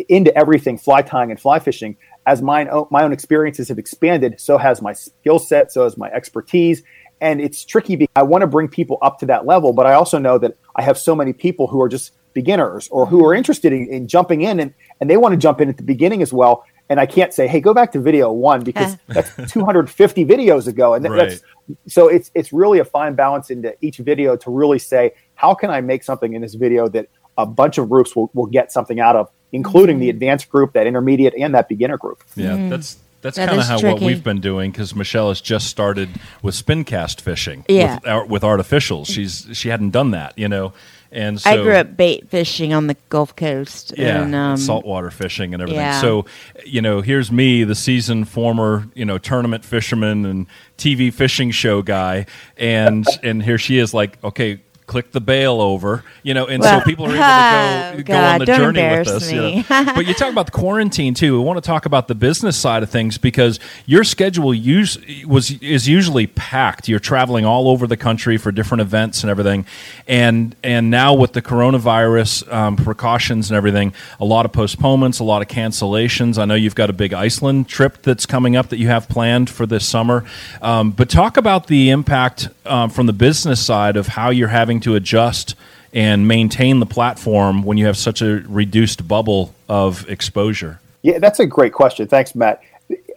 into 0.10 0.36
everything 0.38 0.78
fly 0.78 1.02
tying 1.02 1.32
and 1.32 1.40
fly 1.40 1.60
fishing, 1.60 1.98
as 2.26 2.42
my 2.42 2.68
own, 2.68 2.88
my 2.92 3.04
own 3.04 3.14
experiences 3.14 3.70
have 3.70 3.80
expanded, 3.80 4.40
so 4.40 4.58
has 4.58 4.82
my 4.82 4.94
skill 4.94 5.40
set, 5.40 5.72
so 5.72 5.84
has 5.84 5.98
my 5.98 6.10
expertise. 6.10 6.84
And 7.22 7.42
it's 7.42 7.66
tricky 7.66 7.96
because 7.96 8.14
I 8.16 8.24
want 8.24 8.42
to 8.42 8.48
bring 8.48 8.68
people 8.68 9.00
up 9.02 9.18
to 9.20 9.26
that 9.28 9.46
level, 9.46 9.74
but 9.74 9.86
I 9.86 9.94
also 9.94 10.20
know 10.20 10.38
that 10.38 10.58
I 10.76 10.84
have 10.84 10.98
so 10.98 11.16
many 11.16 11.34
people 11.34 11.68
who 11.68 11.82
are 11.82 11.90
just 11.90 12.12
beginners 12.34 12.88
or 12.90 13.08
who 13.08 13.26
are 13.26 13.34
interested 13.34 13.74
in, 13.74 13.88
in 13.92 14.08
jumping 14.08 14.42
in 14.42 14.60
and, 14.60 14.74
and 15.02 15.10
they 15.10 15.18
want 15.18 15.34
to 15.34 15.38
jump 15.38 15.60
in 15.60 15.70
at 15.70 15.78
the 15.78 15.84
beginning 15.84 16.22
as 16.22 16.32
well. 16.32 16.64
And 16.90 17.00
I 17.00 17.06
can't 17.06 17.34
say, 17.34 17.48
hey, 17.48 17.60
go 17.60 17.74
back 17.74 17.92
to 17.94 18.00
video 18.00 18.32
one 18.32 18.64
because 18.64 18.96
that's 19.08 19.34
250 19.52 20.26
videos 20.26 20.68
ago. 20.68 20.94
And 20.94 21.04
right. 21.10 21.30
that's 21.30 21.42
so 21.88 22.08
it's 22.08 22.32
it's 22.36 22.54
really 22.54 22.80
a 22.80 22.86
fine 22.86 23.16
balance 23.16 23.50
into 23.50 23.76
each 23.82 23.98
video 23.98 24.38
to 24.38 24.52
really 24.52 24.80
say, 24.80 25.14
how 25.36 25.54
can 25.54 25.70
I 25.70 25.82
make 25.82 26.04
something 26.04 26.34
in 26.34 26.42
this 26.42 26.54
video 26.54 26.88
that 26.90 27.08
a 27.38 27.46
bunch 27.46 27.78
of 27.78 27.90
groups 27.90 28.16
will, 28.16 28.30
will 28.34 28.46
get 28.48 28.72
something 28.72 29.00
out 29.00 29.16
of, 29.16 29.30
including 29.52 29.96
Mm-hmm. 29.98 30.02
the 30.02 30.10
advanced 30.10 30.50
group, 30.50 30.74
that 30.74 30.88
intermediate, 30.88 31.34
and 31.38 31.54
that 31.56 31.70
beginner 31.70 31.98
group. 31.98 32.24
Yeah, 32.36 32.68
that's 32.70 32.98
that's 33.22 33.36
That 33.38 33.48
kind 33.50 33.60
of 33.60 33.64
is 33.64 33.70
how 33.70 33.82
what 33.92 34.02
we've 34.02 34.24
been 34.24 34.42
doing 34.42 34.72
because 34.72 34.96
Michelle 34.96 35.30
has 35.30 35.42
just 35.42 35.68
started 35.68 36.10
with 36.44 36.54
spin 36.56 36.84
cast 36.84 37.20
fishing. 37.22 37.66
Yeah. 37.68 37.96
with, 37.96 38.08
ar- 38.08 38.26
with 38.26 38.44
artificials. 38.44 39.08
She's 39.08 39.48
she 39.54 39.70
hadn't 39.70 39.90
done 39.92 40.12
that, 40.12 40.38
you 40.38 40.48
know, 40.48 40.74
and 41.12 41.40
so 41.42 41.50
I 41.50 41.56
grew 41.64 41.74
up 41.74 41.98
bait 41.98 42.30
fishing 42.30 42.74
on 42.74 42.88
the 42.88 42.96
Gulf 43.10 43.36
Coast. 43.36 43.94
yeah, 43.98 44.22
and, 44.22 44.36
um, 44.36 44.58
saltwater 44.58 45.10
fishing 45.10 45.54
and 45.54 45.64
everything. 45.64 45.82
yeah. 45.82 46.00
So, 46.02 46.26
you 46.66 46.82
know, 46.82 47.02
here's 47.02 47.32
me, 47.32 47.64
the 47.64 47.76
seasoned 47.76 48.28
former, 48.30 48.88
you 48.94 49.06
know, 49.06 49.18
tournament 49.18 49.64
fisherman 49.66 50.26
and 50.26 50.46
TV 50.78 51.12
fishing 51.12 51.50
show 51.52 51.82
guy, 51.82 52.26
and 52.58 53.06
and 53.24 53.42
here 53.42 53.58
she 53.58 53.78
is, 53.80 53.94
like, 53.94 54.22
okay. 54.24 54.60
Click 54.88 55.12
the 55.12 55.22
bail 55.22 55.62
over, 55.62 56.04
you 56.24 56.34
know, 56.34 56.46
and 56.46 56.64
Well, 56.64 56.80
so 56.80 56.86
people 56.86 57.06
are 57.06 57.10
able 57.10 57.98
to 57.98 58.04
go, 58.04 58.04
go 58.14 58.14
God, 58.14 58.34
on 58.34 58.40
the 58.40 58.46
journey 58.46 58.82
with 58.82 59.08
us. 59.08 59.32
You 59.32 59.42
know. 59.42 59.64
but 59.70 60.08
you 60.08 60.14
talk 60.14 60.32
about 60.32 60.46
the 60.46 60.54
quarantine 60.54 61.14
too. 61.14 61.38
We 61.38 61.44
want 61.44 61.62
to 61.62 61.68
talk 61.68 61.86
about 61.86 62.08
the 62.08 62.16
business 62.16 62.58
side 62.58 62.84
of 62.84 62.90
things 62.90 63.18
because 63.18 63.60
your 63.86 64.06
schedule 64.06 64.54
use, 64.54 64.98
was 65.26 65.52
is 65.62 65.88
usually 65.88 66.28
packed. 66.28 66.88
You're 66.88 67.00
traveling 67.00 67.46
all 67.46 67.68
over 67.68 67.86
the 67.86 67.98
country 67.98 68.38
for 68.38 68.52
different 68.52 68.82
events 68.82 69.24
and 69.24 69.30
everything, 69.30 69.66
and 70.08 70.56
and 70.64 70.90
now 70.90 71.14
with 71.14 71.34
the 71.34 71.42
coronavirus 71.42 72.52
um, 72.52 72.78
precautions 72.78 73.52
and 73.52 73.58
everything, 73.58 73.94
a 74.20 74.26
lot 74.26 74.46
of 74.46 74.54
postponements, 74.54 75.20
a 75.20 75.24
lot 75.24 75.42
of 75.42 75.50
cancellations. 75.50 76.38
I 76.38 76.46
know 76.46 76.56
you've 76.56 76.76
got 76.76 76.90
a 76.90 76.94
big 76.94 77.14
Iceland 77.14 77.68
trip 77.68 78.02
that's 78.04 78.26
coming 78.26 78.56
up 78.56 78.70
that 78.70 78.78
you 78.78 78.88
have 78.88 79.10
planned 79.10 79.50
for 79.50 79.66
this 79.66 79.86
summer. 79.86 80.24
Um, 80.62 80.92
but 80.92 81.10
talk 81.10 81.38
about 81.38 81.68
the 81.68 81.90
impact 81.90 82.50
um, 82.66 82.90
from 82.90 83.06
the 83.06 83.14
business 83.14 83.64
side 83.64 83.98
of 83.98 84.08
how 84.08 84.30
you're 84.30 84.48
having 84.48 84.77
to 84.82 84.96
adjust 84.96 85.56
and 85.94 86.28
maintain 86.28 86.80
the 86.80 86.86
platform 86.86 87.64
when 87.64 87.78
you 87.78 87.86
have 87.86 87.98
such 87.98 88.22
a 88.22 88.44
reduced 88.48 89.08
bubble 89.08 89.54
of 89.70 90.08
exposure? 90.10 90.80
Yeah, 91.02 91.20
that's 91.20 91.40
a 91.40 91.46
great 91.46 91.74
question. 91.74 92.08
Thanks, 92.08 92.36
Matt. 92.36 92.62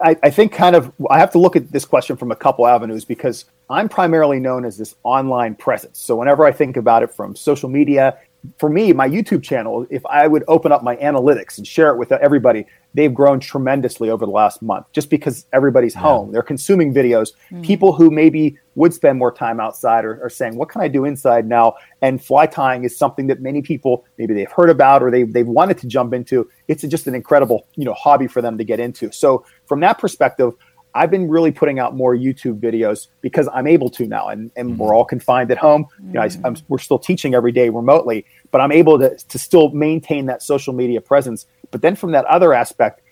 I, 0.00 0.16
I 0.22 0.30
think 0.30 0.52
kind 0.52 0.74
of 0.74 0.92
I 1.10 1.18
have 1.18 1.30
to 1.32 1.38
look 1.38 1.56
at 1.56 1.70
this 1.70 1.84
question 1.84 2.16
from 2.16 2.32
a 2.32 2.36
couple 2.36 2.66
avenues 2.66 3.04
because 3.04 3.44
I'm 3.68 3.88
primarily 3.88 4.40
known 4.40 4.64
as 4.64 4.76
this 4.76 4.94
online 5.04 5.54
presence. 5.54 5.98
So 5.98 6.16
whenever 6.16 6.44
I 6.44 6.52
think 6.52 6.76
about 6.76 7.02
it 7.02 7.12
from 7.12 7.36
social 7.36 7.68
media, 7.68 8.18
for 8.58 8.68
me, 8.68 8.92
my 8.92 9.08
YouTube 9.08 9.42
channel, 9.42 9.86
if 9.90 10.04
I 10.06 10.26
would 10.26 10.44
open 10.48 10.72
up 10.72 10.82
my 10.82 10.96
analytics 10.96 11.58
and 11.58 11.66
share 11.66 11.90
it 11.90 11.98
with 11.98 12.10
everybody, 12.10 12.66
they've 12.94 13.12
grown 13.12 13.38
tremendously 13.38 14.10
over 14.10 14.24
the 14.24 14.32
last 14.32 14.62
month 14.62 14.86
just 14.92 15.10
because 15.10 15.46
everybody's 15.52 15.94
home. 15.94 16.32
They're 16.32 16.42
consuming 16.42 16.94
videos. 16.94 17.32
Hmm. 17.50 17.62
People 17.62 17.92
who 17.92 18.10
maybe 18.10 18.58
would 18.80 18.94
spend 18.94 19.18
more 19.18 19.30
time 19.30 19.60
outside 19.60 20.06
are, 20.06 20.24
are 20.24 20.30
saying, 20.30 20.56
What 20.56 20.70
can 20.70 20.80
I 20.80 20.88
do 20.88 21.04
inside 21.04 21.46
now? 21.46 21.74
And 22.00 22.22
fly 22.22 22.46
tying 22.46 22.84
is 22.84 22.96
something 22.96 23.26
that 23.26 23.40
many 23.40 23.60
people 23.60 24.04
maybe 24.18 24.32
they've 24.32 24.50
heard 24.50 24.70
about 24.70 25.02
or 25.02 25.10
they, 25.10 25.24
they've 25.24 25.46
wanted 25.46 25.76
to 25.78 25.86
jump 25.86 26.14
into. 26.14 26.50
It's 26.66 26.82
just 26.82 27.06
an 27.06 27.14
incredible 27.14 27.66
you 27.76 27.84
know 27.84 27.94
hobby 27.94 28.26
for 28.26 28.40
them 28.40 28.56
to 28.58 28.64
get 28.64 28.80
into. 28.80 29.12
So, 29.12 29.44
from 29.66 29.80
that 29.80 29.98
perspective, 29.98 30.54
I've 30.94 31.10
been 31.10 31.28
really 31.28 31.52
putting 31.52 31.78
out 31.78 31.94
more 31.94 32.16
YouTube 32.16 32.58
videos 32.58 33.08
because 33.20 33.48
I'm 33.52 33.66
able 33.66 33.90
to 33.90 34.06
now, 34.06 34.28
and, 34.28 34.50
and 34.56 34.78
we're 34.78 34.86
mm-hmm. 34.86 34.94
all 34.94 35.04
confined 35.04 35.50
at 35.52 35.58
home. 35.58 35.86
You 36.04 36.14
know, 36.14 36.20
I, 36.22 36.24
I'm, 36.24 36.30
mm-hmm. 36.32 36.64
we're 36.68 36.78
still 36.78 36.98
teaching 36.98 37.34
every 37.34 37.52
day 37.52 37.68
remotely, 37.68 38.26
but 38.50 38.60
I'm 38.60 38.72
able 38.72 38.98
to, 38.98 39.16
to 39.16 39.38
still 39.38 39.70
maintain 39.70 40.26
that 40.26 40.42
social 40.42 40.72
media 40.72 41.00
presence. 41.00 41.46
But 41.70 41.82
then 41.82 41.94
from 41.94 42.10
that 42.12 42.24
other 42.24 42.52
aspect, 42.52 43.02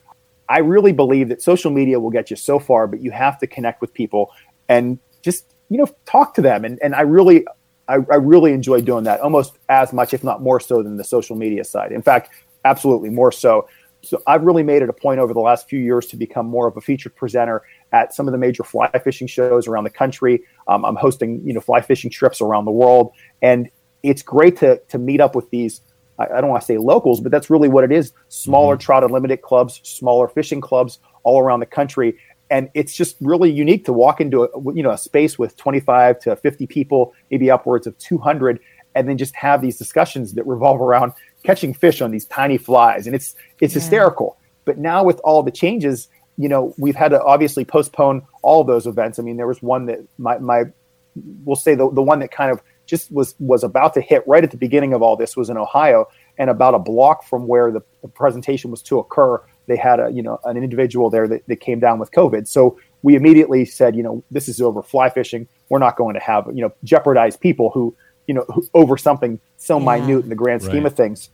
I 0.49 0.59
really 0.59 0.93
believe 0.93 1.29
that 1.29 1.41
social 1.43 1.71
media 1.71 2.01
will 2.01 2.11
get 2.11 2.31
you 2.31 2.37
so 2.37 2.59
far, 2.59 2.87
but 2.87 3.01
you 3.01 3.11
have 3.11 3.39
to 3.41 3.47
connect 3.47 3.81
with 3.81 3.93
people 3.95 4.33
and 4.69 4.99
just 5.23 5.55
you 5.69 5.79
know 5.79 5.87
talk 6.07 6.35
to 6.35 6.43
them. 6.43 6.65
And 6.65 6.79
and 6.83 6.95
I 6.95 7.03
really 7.03 7.45
I, 7.89 7.95
I 7.95 8.17
really 8.17 8.53
enjoy 8.53 8.83
doing 8.83 9.05
that 9.05 9.21
almost 9.21 9.59
as 9.69 9.93
much, 9.93 10.13
if 10.13 10.23
not 10.23 10.43
more 10.43 10.61
so, 10.61 10.83
than 10.83 10.97
the 10.97 11.05
social 11.05 11.37
media 11.37 11.65
side. 11.65 11.91
In 11.93 12.03
fact, 12.03 12.31
absolutely 12.65 13.11
more 13.11 13.33
so. 13.33 13.69
So 14.03 14.23
I've 14.27 14.43
really 14.43 14.63
made 14.63 14.83
it 14.83 14.89
a 14.89 14.93
point 14.93 15.19
over 15.19 15.35
the 15.35 15.41
last 15.41 15.69
few 15.69 15.81
years 15.81 16.07
to 16.09 16.17
become 16.17 16.47
more 16.47 16.69
of 16.69 16.77
a 16.77 16.81
featured 16.81 17.17
presenter 17.17 17.63
at 17.93 18.15
some 18.15 18.29
of 18.29 18.33
the 18.33 18.39
major 18.39 18.63
fly 18.63 18.89
fishing 19.03 19.27
shows 19.27 19.67
around 19.67 19.85
the 19.85 19.91
country. 19.91 20.45
Um, 20.69 20.85
I'm 20.85 20.95
hosting, 20.95 21.43
you 21.45 21.53
know, 21.53 21.61
fly 21.61 21.81
fishing 21.81 22.11
trips 22.11 22.41
around 22.41 22.65
the 22.65 22.71
world, 22.71 23.13
and 23.43 23.69
it's 24.03 24.23
great 24.23 24.57
to 24.59 24.79
to 24.89 24.99
meet 24.99 25.21
up 25.21 25.35
with 25.35 25.51
these. 25.51 25.81
I, 26.19 26.27
I 26.27 26.41
don't 26.41 26.51
want 26.51 26.63
to 26.63 26.67
say 26.67 26.79
locals, 26.79 27.21
but 27.21 27.33
that's 27.33 27.51
really 27.51 27.69
what 27.69 27.83
it 27.83 27.91
is: 27.91 28.13
smaller 28.29 28.77
trout 28.77 29.03
unlimited 29.03 29.43
clubs, 29.43 29.81
smaller 29.83 30.29
fishing 30.29 30.61
clubs 30.61 31.01
all 31.25 31.41
around 31.41 31.61
the 31.61 31.67
country, 31.67 32.17
and 32.50 32.71
it's 32.75 32.95
just 32.95 33.17
really 33.21 33.50
unique 33.50 33.85
to 33.85 33.93
walk 33.93 34.21
into 34.21 34.45
a 34.45 34.75
you 34.75 34.83
know 34.83 34.90
a 34.90 34.99
space 34.99 35.38
with 35.38 35.57
25 35.57 36.21
to 36.21 36.37
50 36.37 36.67
people, 36.67 37.14
maybe 37.31 37.50
upwards 37.50 37.87
of 37.87 37.97
200, 37.99 38.61
and 38.95 39.09
then 39.09 39.19
just 39.19 39.35
have 39.37 39.61
these 39.61 39.76
discussions 39.76 40.35
that 40.35 40.47
revolve 40.47 40.81
around 40.81 41.12
catching 41.45 41.75
fish 41.75 42.00
on 42.00 42.11
these 42.11 42.25
tiny 42.26 42.59
flies, 42.59 43.07
and 43.07 43.14
it's 43.14 43.35
it's 43.61 43.75
hysterical. 43.75 44.38
But 44.64 44.78
now 44.78 45.05
with 45.05 45.21
all 45.25 45.43
the 45.43 45.50
changes, 45.50 46.09
you 46.37 46.49
know, 46.49 46.75
we've 46.78 46.97
had 46.97 47.09
to 47.09 47.23
obviously 47.23 47.64
postpone 47.64 48.23
all 48.43 48.64
those 48.64 48.87
events. 48.87 49.19
I 49.19 49.23
mean, 49.23 49.37
there 49.37 49.47
was 49.47 49.62
one 49.62 49.87
that 49.87 50.00
my 50.19 50.38
my 50.38 50.64
we'll 51.45 51.57
say 51.57 51.75
the 51.75 51.90
the 51.90 52.02
one 52.02 52.21
that 52.21 52.31
kind 52.31 52.50
of 52.50 52.62
just 52.87 53.12
was 53.12 53.35
was 53.38 53.62
about 53.62 53.95
to 53.95 54.00
hit 54.00 54.26
right 54.26 54.43
at 54.43 54.50
the 54.50 54.57
beginning 54.57 54.95
of 54.95 55.02
all 55.02 55.17
this 55.17 55.37
was 55.37 55.50
in 55.50 55.57
Ohio, 55.57 56.07
and 56.38 56.49
about 56.49 56.75
a 56.75 56.78
block 56.78 57.25
from 57.25 57.47
where 57.47 57.71
the, 57.71 57.83
the 58.02 58.09
presentation 58.09 58.71
was 58.71 58.83
to 58.83 58.99
occur, 58.99 59.43
they 59.69 59.77
had 59.77 60.01
a 60.01 60.11
you 60.11 60.23
know 60.23 60.39
an 60.45 60.57
individual 60.57 61.11
there 61.11 61.29
that, 61.29 61.47
that 61.47 61.61
came 61.61 61.79
down 61.79 61.99
with 62.01 62.11
COVID. 62.11 62.49
So 62.49 62.79
we 63.03 63.15
immediately 63.15 63.65
said, 63.65 63.95
you 63.95 64.03
know, 64.03 64.25
this 64.31 64.49
is 64.49 64.61
over 64.61 64.83
fly 64.83 65.09
fishing. 65.11 65.47
We're 65.69 65.79
not 65.79 65.97
going 65.97 66.15
to 66.15 66.21
have 66.21 66.47
you 66.53 66.63
know 66.63 66.73
jeopardize 66.83 67.37
people 67.37 67.71
who 67.71 67.95
you 68.27 68.35
know 68.35 68.45
who, 68.53 68.67
over 68.75 68.97
something 68.97 69.39
so 69.57 69.79
Yeah. 69.79 69.99
minute 70.01 70.25
in 70.25 70.29
the 70.31 70.35
grand 70.35 70.63
scheme 70.63 70.83
Right. 70.83 70.93
of 70.93 70.97
things. 70.97 71.31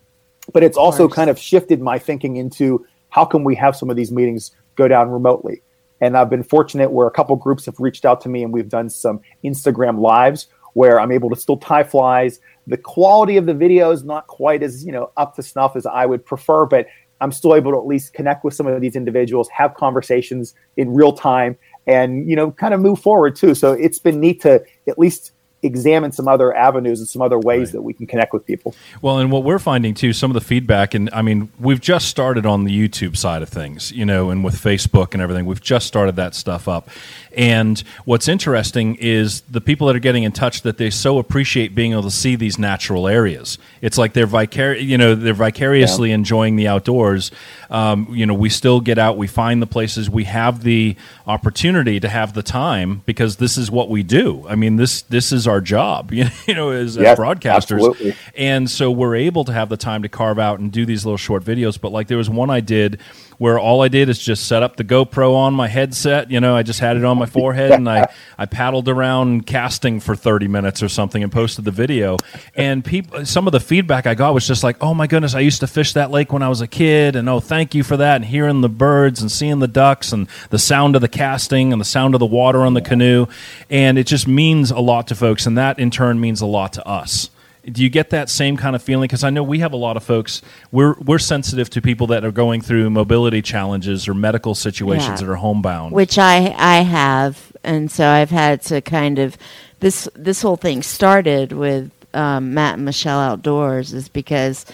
But 0.53 0.63
it's 0.63 0.77
also 0.77 1.09
kind 1.09 1.31
of 1.31 1.39
shifted 1.39 1.81
my 1.81 1.99
thinking 1.99 2.37
into 2.37 2.85
how 3.09 3.25
can 3.25 3.45
we 3.45 3.55
have 3.55 3.75
some 3.75 3.89
of 3.89 3.97
these 3.97 4.13
meetings 4.13 4.51
go 4.77 4.87
down 4.89 5.09
remotely. 5.11 5.63
And 6.01 6.19
I've 6.19 6.29
been 6.29 6.43
fortunate 6.43 6.91
where 6.91 7.07
a 7.07 7.11
couple 7.11 7.35
groups 7.37 7.65
have 7.67 7.81
reached 7.81 8.05
out 8.05 8.21
to 8.23 8.29
me 8.29 8.43
and 8.43 8.53
we've 8.53 8.69
done 8.69 8.91
some 8.91 9.21
Instagram 9.43 10.01
lives 10.01 10.49
where 10.75 11.01
I'm 11.01 11.13
able 11.13 11.31
to 11.31 11.37
still 11.37 11.57
tie 11.57 11.85
flies. 11.85 12.41
The 12.67 12.77
quality 12.77 13.37
of 13.37 13.47
the 13.47 13.55
video 13.55 13.91
is 13.93 14.05
not 14.05 14.27
quite 14.27 14.63
as, 14.63 14.85
you 14.85 14.93
know, 14.93 15.13
up 15.17 15.35
to 15.37 15.43
snuff 15.43 15.77
as 15.77 15.87
I 15.87 16.05
would 16.05 16.27
prefer, 16.27 16.67
but 16.67 16.87
I'm 17.25 17.33
still 17.33 17.55
able 17.55 17.73
to 17.73 17.79
at 17.79 17.87
least 17.87 18.13
connect 18.13 18.45
with 18.45 18.55
some 18.55 18.67
of 18.67 18.81
these 18.81 18.95
individuals, 18.97 19.49
have 19.49 19.75
conversations 19.75 20.55
in 20.77 20.93
real 20.95 21.13
time 21.13 21.57
and, 21.87 22.29
you 22.29 22.37
know, 22.37 22.51
kind 22.51 22.75
of 22.75 22.81
move 22.81 23.01
forward 23.01 23.35
too. 23.35 23.55
So 23.55 23.73
it's 23.73 23.99
been 23.99 24.21
neat 24.21 24.43
to 24.43 24.63
at 24.87 24.99
least 24.99 25.33
examine 25.63 26.13
some 26.13 26.29
other 26.29 26.55
avenues 26.55 27.01
and 27.01 27.09
some 27.09 27.23
other 27.23 27.39
ways 27.39 27.69
Right. 27.69 27.73
that 27.73 27.83
we 27.83 27.95
can 27.95 28.07
connect 28.07 28.35
with 28.35 28.45
people. 28.45 28.75
Well, 29.01 29.19
and 29.19 29.33
what 29.33 29.45
we're 29.45 29.59
finding 29.59 29.95
too, 29.95 30.13
some 30.13 30.31
of 30.31 30.35
the 30.35 30.43
feedback, 30.43 30.93
and 30.93 31.09
I 31.13 31.23
mean, 31.23 31.49
we've 31.59 31.81
just 31.81 32.09
started 32.09 32.45
on 32.45 32.65
the 32.65 32.89
YouTube 32.89 33.17
side 33.17 33.41
of 33.41 33.49
things, 33.49 33.91
you 33.91 34.05
know, 34.05 34.29
and 34.29 34.45
with 34.45 34.57
Facebook 34.57 35.15
and 35.15 35.23
everything, 35.23 35.47
we've 35.47 35.63
just 35.63 35.87
started 35.87 36.17
that 36.17 36.35
stuff 36.35 36.69
up. 36.69 36.91
And 37.37 37.83
what's 38.05 38.29
interesting 38.29 38.97
is 38.97 39.43
the 39.43 39.61
people 39.61 39.87
that 39.89 39.97
are 39.97 40.01
getting 40.01 40.23
in 40.23 40.33
touch 40.33 40.63
that 40.63 40.79
they 40.79 40.91
so 40.91 41.19
appreciate 41.19 41.75
being 41.75 41.93
able 41.93 42.03
to 42.05 42.11
see 42.11 42.37
these 42.37 42.59
natural 42.59 43.09
areas. 43.09 43.59
It's 43.81 43.99
like 43.99 44.13
they're 44.13 44.27
vicar, 44.27 44.75
you 44.75 44.97
know, 44.99 45.15
they're 45.15 45.35
vicariously 45.35 46.13
enjoying 46.13 46.57
the 46.57 46.69
outdoors. 46.69 47.31
Um, 47.71 48.07
you 48.11 48.25
know, 48.27 48.35
we 48.35 48.49
still 48.49 48.81
get 48.81 48.99
out, 48.99 49.17
we 49.17 49.27
find 49.27 49.61
the 49.61 49.67
places, 49.67 50.09
we 50.09 50.25
have 50.25 50.63
the 50.63 50.97
opportunity 51.27 51.99
to 52.01 52.09
have 52.09 52.35
the 52.35 52.43
time 52.43 53.03
because 53.07 53.37
this 53.37 53.57
is 53.57 53.71
what 53.71 53.89
we 53.89 54.03
do. 54.03 54.47
I 54.49 54.55
mean, 54.55 54.77
this 54.77 55.03
this 55.03 55.33
is 55.33 55.47
our 55.49 55.61
job, 55.61 56.13
you 56.13 56.27
know, 56.49 56.71
as, 56.71 56.97
Yes, 56.97 57.19
as 57.19 57.19
broadcasters. 57.19 57.55
absolutely. 57.57 58.15
And 58.37 58.71
so 58.71 58.91
we're 58.91 59.17
able 59.17 59.45
to 59.45 59.53
have 59.53 59.69
the 59.69 59.77
time 59.77 60.03
to 60.03 60.09
carve 60.09 60.39
out 60.39 60.61
and 60.61 60.71
do 60.71 60.87
these 60.87 61.05
little 61.05 61.17
short 61.19 61.45
videos. 61.45 61.81
But 61.81 61.91
like 61.93 62.09
there 62.09 62.19
was 62.19 62.31
one 62.31 62.51
I 62.51 62.61
did 62.61 63.01
where 63.39 63.59
all 63.59 63.83
I 63.83 63.89
did 63.89 64.09
is 64.09 64.19
just 64.19 64.47
set 64.47 64.63
up 64.63 64.77
the 64.77 64.85
GoPro 64.85 65.35
on 65.35 65.55
my 65.55 65.69
headset. 65.69 66.31
You 66.31 66.41
know, 66.41 66.57
I 66.57 66.63
just 66.63 66.81
had 66.81 66.97
it 66.97 67.05
on 67.05 67.19
my 67.19 67.27
forehead 67.27 67.73
and 67.73 67.89
I, 67.89 68.07
I 68.39 68.47
paddled 68.47 68.89
around 68.89 69.47
casting 69.47 70.01
for 70.01 70.17
30 70.17 70.49
minutes 70.49 70.83
or 70.83 70.89
something 70.89 71.23
and 71.23 71.33
posted 71.33 71.65
the 71.65 71.71
video. 71.71 72.19
And 72.55 72.85
people, 72.85 73.25
some 73.27 73.47
of 73.47 73.53
the 73.53 73.61
feedback 73.61 74.07
I 74.07 74.15
got 74.15 74.35
was 74.35 74.47
just 74.47 74.65
like, 74.65 74.77
oh 74.81 74.95
my 74.95 75.07
goodness, 75.07 75.35
I 75.35 75.41
used 75.41 75.61
to 75.61 75.67
fish 75.67 75.93
that 75.95 76.11
lake 76.11 76.33
when 76.33 76.43
I 76.43 76.49
was 76.49 76.61
a 76.61 76.69
kid. 76.69 77.17
And 77.17 77.29
oh, 77.29 77.41
thank 77.41 77.75
you 77.75 77.83
for 77.83 77.97
that. 77.97 78.17
And 78.17 78.25
hearing 78.25 78.61
the 78.61 78.69
birds 78.69 79.21
and 79.21 79.31
seeing 79.31 79.59
the 79.59 79.69
ducks 79.69 80.13
and 80.13 80.29
the 80.51 80.59
sound 80.59 80.95
of 80.95 81.03
the 81.03 81.09
casting 81.09 81.73
and 81.73 81.81
the 81.81 81.87
sound 81.87 82.15
of 82.15 82.21
the 82.21 82.27
water 82.27 82.61
on 82.61 82.75
the 82.75 82.83
canoe. 82.83 83.27
And 83.71 83.99
it 83.99 84.07
just 84.07 84.29
means 84.29 84.71
a 84.71 84.81
lot 84.81 85.09
to 85.09 85.15
folks. 85.15 85.47
And 85.47 85.59
that 85.59 85.79
in 85.79 85.91
turn 85.91 86.21
means 86.21 86.41
a 86.41 86.47
lot 86.47 86.73
to 86.75 86.87
us. 86.87 87.31
Do 87.71 87.83
you 87.83 87.89
get 87.89 88.11
that 88.11 88.29
same 88.29 88.57
kind 88.57 88.77
of 88.77 88.83
feeling? 88.83 89.05
Because 89.05 89.25
I 89.25 89.31
know 89.31 89.43
we 89.43 89.61
have 89.61 89.73
a 89.73 89.77
lot 89.77 89.97
of 89.97 90.05
folks. 90.05 90.43
We're 90.71 90.95
we're 91.01 91.19
sensitive 91.19 91.71
to 91.71 91.81
people 91.81 92.07
that 92.09 92.25
are 92.25 92.31
going 92.33 92.61
through 92.61 92.91
mobility 92.91 93.41
challenges 93.43 94.07
or 94.07 94.15
medical 94.15 94.55
situations 94.55 95.21
Yeah. 95.21 95.27
that 95.27 95.33
are 95.33 95.37
homebound. 95.37 95.93
which 95.93 96.19
I 96.19 96.55
I 96.59 96.83
have, 96.83 97.53
and 97.65 97.91
so 97.91 98.07
I've 98.07 98.31
had 98.31 98.61
to 98.63 98.81
kind 98.81 99.19
of 99.19 99.37
this 99.81 100.09
this 100.15 100.43
whole 100.43 100.57
thing 100.57 100.83
started 100.83 101.53
with 101.53 101.91
um, 102.13 102.53
Matt 102.55 102.75
and 102.75 102.85
Michelle 102.85 103.19
Outdoors 103.19 103.93
is 103.95 104.09
because 104.09 104.67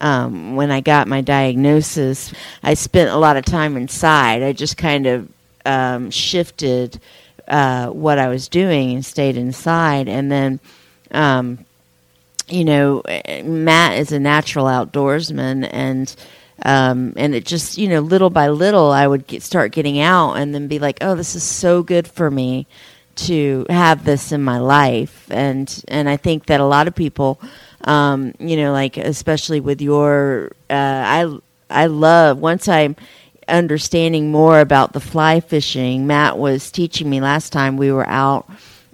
um, 0.00 0.54
when 0.54 0.70
I 0.70 0.80
got 0.82 1.08
my 1.08 1.22
diagnosis, 1.22 2.32
I 2.62 2.74
spent 2.74 3.10
a 3.10 3.16
lot 3.16 3.36
of 3.38 3.44
time 3.44 3.76
inside. 3.76 4.42
I 4.42 4.52
just 4.52 4.76
kind 4.76 5.06
of 5.06 5.28
um, 5.64 6.10
shifted 6.10 7.00
uh, 7.48 7.88
what 7.88 8.18
I 8.18 8.28
was 8.28 8.48
doing 8.48 8.92
and 8.92 9.04
stayed 9.04 9.36
inside, 9.38 10.08
and 10.08 10.30
then. 10.30 10.60
Um, 11.10 11.64
you 12.48 12.64
know, 12.64 13.02
Matt 13.42 13.98
is 13.98 14.12
a 14.12 14.20
natural 14.20 14.66
outdoorsman 14.66 15.68
and 15.72 16.14
um, 16.62 17.12
and 17.16 17.34
it 17.34 17.44
just 17.44 17.78
you 17.78 17.88
know 17.88 18.00
little 18.00 18.30
by 18.30 18.48
little 18.48 18.90
I 18.90 19.06
would 19.06 19.26
get, 19.26 19.42
start 19.42 19.72
getting 19.72 20.00
out 20.00 20.34
and 20.34 20.54
then 20.54 20.68
be 20.68 20.78
like, 20.78 20.98
oh, 21.00 21.14
this 21.14 21.34
is 21.34 21.42
so 21.42 21.82
good 21.82 22.06
for 22.06 22.30
me 22.30 22.66
to 23.16 23.66
have 23.70 24.04
this 24.04 24.32
in 24.32 24.42
my 24.42 24.58
life, 24.58 25.26
and 25.30 25.84
and 25.88 26.08
I 26.08 26.16
think 26.16 26.46
that 26.46 26.60
a 26.60 26.64
lot 26.64 26.88
of 26.88 26.94
people, 26.94 27.40
um, 27.82 28.34
you 28.38 28.56
know, 28.56 28.72
like 28.72 28.96
especially 28.96 29.60
with 29.60 29.80
your, 29.80 30.52
uh, 30.70 30.74
I 30.74 31.38
I 31.70 31.86
love 31.86 32.38
once 32.38 32.68
I'm 32.68 32.96
understanding 33.48 34.30
more 34.30 34.60
about 34.60 34.92
the 34.92 35.00
fly 35.00 35.40
fishing. 35.40 36.06
Matt 36.06 36.38
was 36.38 36.70
teaching 36.70 37.08
me 37.10 37.20
last 37.20 37.52
time 37.52 37.76
we 37.76 37.92
were 37.92 38.08
out. 38.08 38.48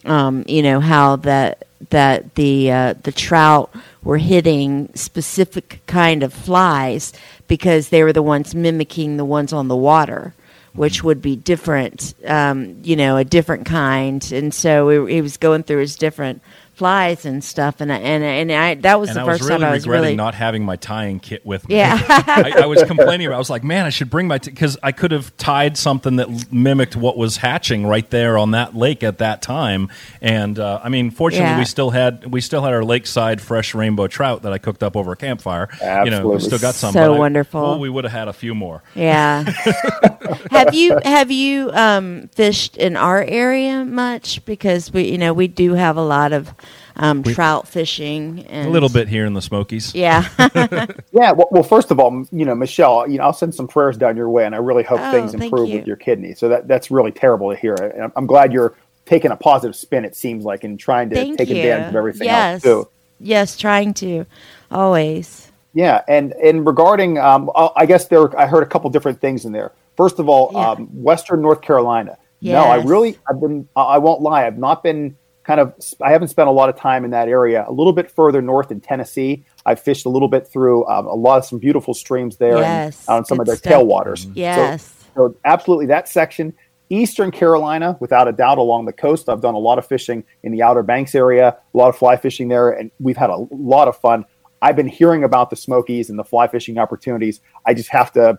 Um, 0.04 0.45
you 0.47 0.62
know 0.62 0.80
how 0.80 1.16
that 1.16 1.66
that 1.88 2.34
the 2.34 2.70
uh, 2.70 2.94
the 3.02 3.12
trout 3.12 3.75
were 4.02 4.18
hitting 4.18 4.90
specific 4.94 5.80
kind 5.87 6.22
of 6.22 6.32
flies 6.32 7.12
because 7.49 7.88
they 7.88 8.02
were 8.02 8.12
the 8.12 8.22
ones 8.22 8.54
mimicking 8.54 9.16
the 9.16 9.25
ones 9.25 9.52
on 9.52 9.68
the 9.68 9.76
water, 9.76 10.34
which 10.75 11.02
would 11.02 11.22
be 11.22 11.37
different, 11.37 12.14
um, 12.26 12.76
you 12.82 12.96
know, 12.96 13.16
a 13.16 13.25
different 13.25 13.66
kind. 13.66 14.30
And 14.30 14.52
so 14.52 15.06
he 15.06 15.20
was 15.20 15.37
going 15.37 15.62
through 15.62 15.80
his 15.80 15.96
different 15.96 16.42
flies 16.80 17.26
and 17.26 17.44
stuff, 17.44 17.82
and 17.82 17.92
I, 17.92 17.99
and 17.99 18.25
and 18.25 18.50
I 18.50 18.75
that 18.76 18.99
was 18.99 19.10
and 19.10 19.18
the 19.18 19.20
I 19.20 19.26
first 19.26 19.42
was 19.42 19.50
really 19.50 19.60
time 19.60 19.68
I 19.68 19.75
was 19.75 19.87
regretting 19.87 20.02
really 20.04 20.16
not 20.16 20.34
having 20.34 20.64
my 20.64 20.76
tying 20.76 21.20
kit 21.20 21.44
with 21.44 21.68
me. 21.68 21.76
Yeah. 21.76 21.99
I, 22.08 22.62
I, 22.62 22.66
was 22.66 22.82
complaining 22.84 23.26
about. 23.26 23.37
I 23.37 23.38
was 23.38 23.50
like, 23.50 23.62
man, 23.62 23.84
I 23.84 23.90
should 23.90 24.08
bring 24.08 24.26
my 24.26 24.38
because 24.38 24.78
I 24.82 24.92
could 24.92 25.10
have 25.10 25.37
tied 25.37 25.76
something 25.76 26.16
that 26.16 26.50
mimicked 26.50 26.96
what 26.96 27.18
was 27.18 27.37
hatching 27.37 27.87
right 27.87 28.08
there 28.08 28.38
on 28.38 28.52
that 28.52 28.75
lake 28.75 29.02
at 29.02 29.18
that 29.18 29.42
time. 29.42 29.90
And 30.22 30.58
uh, 30.58 30.80
I 30.82 30.88
mean, 30.88 31.10
fortunately, 31.10 31.50
Yeah. 31.50 31.58
we 31.58 31.66
still 31.66 31.90
had 31.90 32.32
we 32.32 32.40
still 32.40 32.62
had 32.62 32.72
our 32.72 32.82
lakeside 32.82 33.42
fresh 33.42 33.75
rainbow 33.75 34.06
trout 34.06 34.40
that 34.44 34.52
I 34.54 34.56
cooked 34.56 34.82
up 34.82 34.96
over 34.96 35.12
a 35.12 35.16
campfire. 35.16 35.68
You 35.82 36.10
know, 36.10 36.28
we 36.28 36.40
still 36.40 36.58
got 36.58 36.75
some. 36.75 36.94
So 36.94 37.10
but 37.10 37.16
I- 37.16 37.18
wonderful. 37.18 37.60
oh, 37.60 37.76
we 37.76 37.90
would 37.90 38.04
have 38.04 38.12
had 38.14 38.28
a 38.28 38.32
few 38.32 38.54
more. 38.54 38.82
Yeah. 38.94 39.42
have 40.50 40.75
you 40.75 40.99
have 41.04 41.30
you 41.30 41.70
um, 41.72 42.28
fished 42.28 42.78
in 42.78 42.96
our 42.96 43.22
area 43.22 43.84
much? 43.84 44.42
Because 44.46 44.90
we 44.90 45.10
you 45.10 45.18
know 45.18 45.34
we 45.34 45.46
do 45.46 45.75
have 45.75 45.99
a 45.99 46.02
lot 46.02 46.32
of 46.32 46.54
um, 46.97 47.23
trout 47.23 47.67
fishing 47.69 48.45
and 48.49 48.69
A 48.69 48.71
little 48.71 48.89
bit 48.89 49.09
here 49.09 49.25
in 49.27 49.35
the 49.35 49.43
Smokies. 49.43 49.95
Yeah. 49.95 50.29
Yeah, 51.12 51.33
well, 51.33 51.49
well, 51.50 51.62
first 51.62 51.91
of 51.91 51.99
all, 51.99 52.25
you 52.33 52.45
know, 52.45 52.55
Michelle, 52.55 53.09
you 53.09 53.19
know, 53.19 53.25
I'll 53.25 53.33
send 53.33 53.55
some 53.55 53.67
prayers 53.69 53.97
down 53.97 54.17
your 54.17 54.31
way, 54.31 54.45
and 54.47 54.55
I 54.55 54.59
really 54.59 54.85
hope 54.85 55.00
Oh, 55.03 55.11
things 55.11 55.35
improve 55.35 55.69
you. 55.69 55.79
with 55.79 55.87
your 55.87 55.97
kidney. 55.97 56.35
So 56.35 56.49
that 56.49 56.69
that's 56.69 56.91
really 56.91 57.11
terrible 57.12 57.50
to 57.50 57.57
hear. 57.57 57.75
And 57.75 58.05
I'm, 58.05 58.12
I'm 58.17 58.27
glad 58.27 58.53
you're 58.53 58.75
taking 59.07 59.31
a 59.33 59.37
positive 59.37 59.75
spin. 59.77 60.05
It 60.05 60.15
seems 60.17 60.45
like 60.45 60.62
and 60.65 60.79
trying 60.79 61.11
to 61.11 61.17
Thank 61.17 61.39
take 61.39 61.49
you. 61.49 61.57
advantage 61.57 61.89
of 61.91 61.97
everything 61.97 62.27
yes. 62.29 62.65
else 62.65 62.85
too. 62.85 62.89
Yes, 63.19 63.57
trying 63.57 63.93
to 63.95 64.25
always. 64.71 65.50
Yeah, 65.75 66.03
and 66.09 66.33
and 66.33 66.67
regarding, 66.67 67.19
um, 67.19 67.50
I 67.55 67.71
I 67.77 67.87
guess 67.87 68.07
there, 68.09 68.37
I 68.39 68.47
heard 68.47 68.62
a 68.62 68.67
couple 68.67 68.89
different 68.91 69.21
things 69.21 69.45
in 69.45 69.53
there. 69.53 69.73
First 69.97 70.19
of 70.19 70.29
all, 70.29 70.50
Yeah. 70.53 70.71
um, 70.71 70.87
Western 71.03 71.43
North 71.43 71.61
Carolina. 71.61 72.17
No, 72.43 72.57
I 72.62 72.77
really, 72.83 73.19
I've 73.29 73.39
been, 73.41 73.69
I 73.77 73.83
I 73.83 73.99
won't 73.99 74.23
lie, 74.23 74.47
I've 74.47 74.57
not 74.59 74.83
been 74.83 75.17
kind 75.50 75.61
of, 75.61 75.75
I 76.00 76.12
haven't 76.12 76.28
spent 76.28 76.49
a 76.49 76.52
lot 76.52 76.69
of 76.69 76.76
time 76.76 77.04
in 77.04 77.11
that 77.11 77.28
area. 77.28 77.64
A 77.66 77.73
little 77.73 77.92
bit 77.92 78.09
further 78.11 78.40
north 78.40 78.71
in 78.71 78.80
Tennessee, 78.80 79.45
I've 79.66 79.80
fished 79.80 80.07
a 80.07 80.09
little 80.09 80.28
bit 80.28 80.47
through 80.47 80.87
um, 80.87 81.07
a 81.07 81.14
lot 81.14 81.38
of 81.38 81.45
some 81.45 81.59
beautiful 81.59 81.92
streams 81.92 82.37
there 82.37 82.59
Yes, 82.59 83.04
and 83.09 83.16
on 83.19 83.25
some 83.25 83.40
of 83.40 83.47
their 83.47 83.57
stuff. 83.57 83.73
tailwaters. 83.73 84.25
So- 84.25 84.30
Yes. 84.35 84.95
so 85.16 85.35
absolutely 85.45 85.87
that 85.87 86.09
section. 86.09 86.52
Eastern 86.88 87.30
Carolina, 87.33 87.97
without 88.00 88.28
a 88.28 88.33
doubt, 88.33 88.59
along 88.59 88.85
the 88.87 88.92
coast. 88.92 89.28
I've 89.28 89.40
done 89.40 89.54
a 89.54 89.59
lot 89.59 89.78
of 89.78 89.87
fishing 89.87 90.25
in 90.42 90.52
the 90.52 90.62
Outer 90.62 90.83
Banks 90.83 91.14
area, 91.14 91.57
a 91.75 91.76
lot 91.76 91.88
of 91.88 91.97
fly 91.97 92.16
fishing 92.16 92.49
there, 92.49 92.71
and 92.71 92.90
we've 93.00 93.16
had 93.16 93.30
a 93.30 93.47
lot 93.50 93.87
of 93.88 93.97
fun. 93.97 94.25
I've 94.62 94.76
been 94.76 94.88
hearing 94.88 95.25
about 95.25 95.50
the 95.50 95.57
Smokies 95.57 96.11
and 96.11 96.19
the 96.19 96.25
fly 96.25 96.47
fishing 96.49 96.78
opportunities. 96.78 97.40
I 97.66 97.75
just 97.75 97.88
have 97.90 98.12
to, 98.12 98.38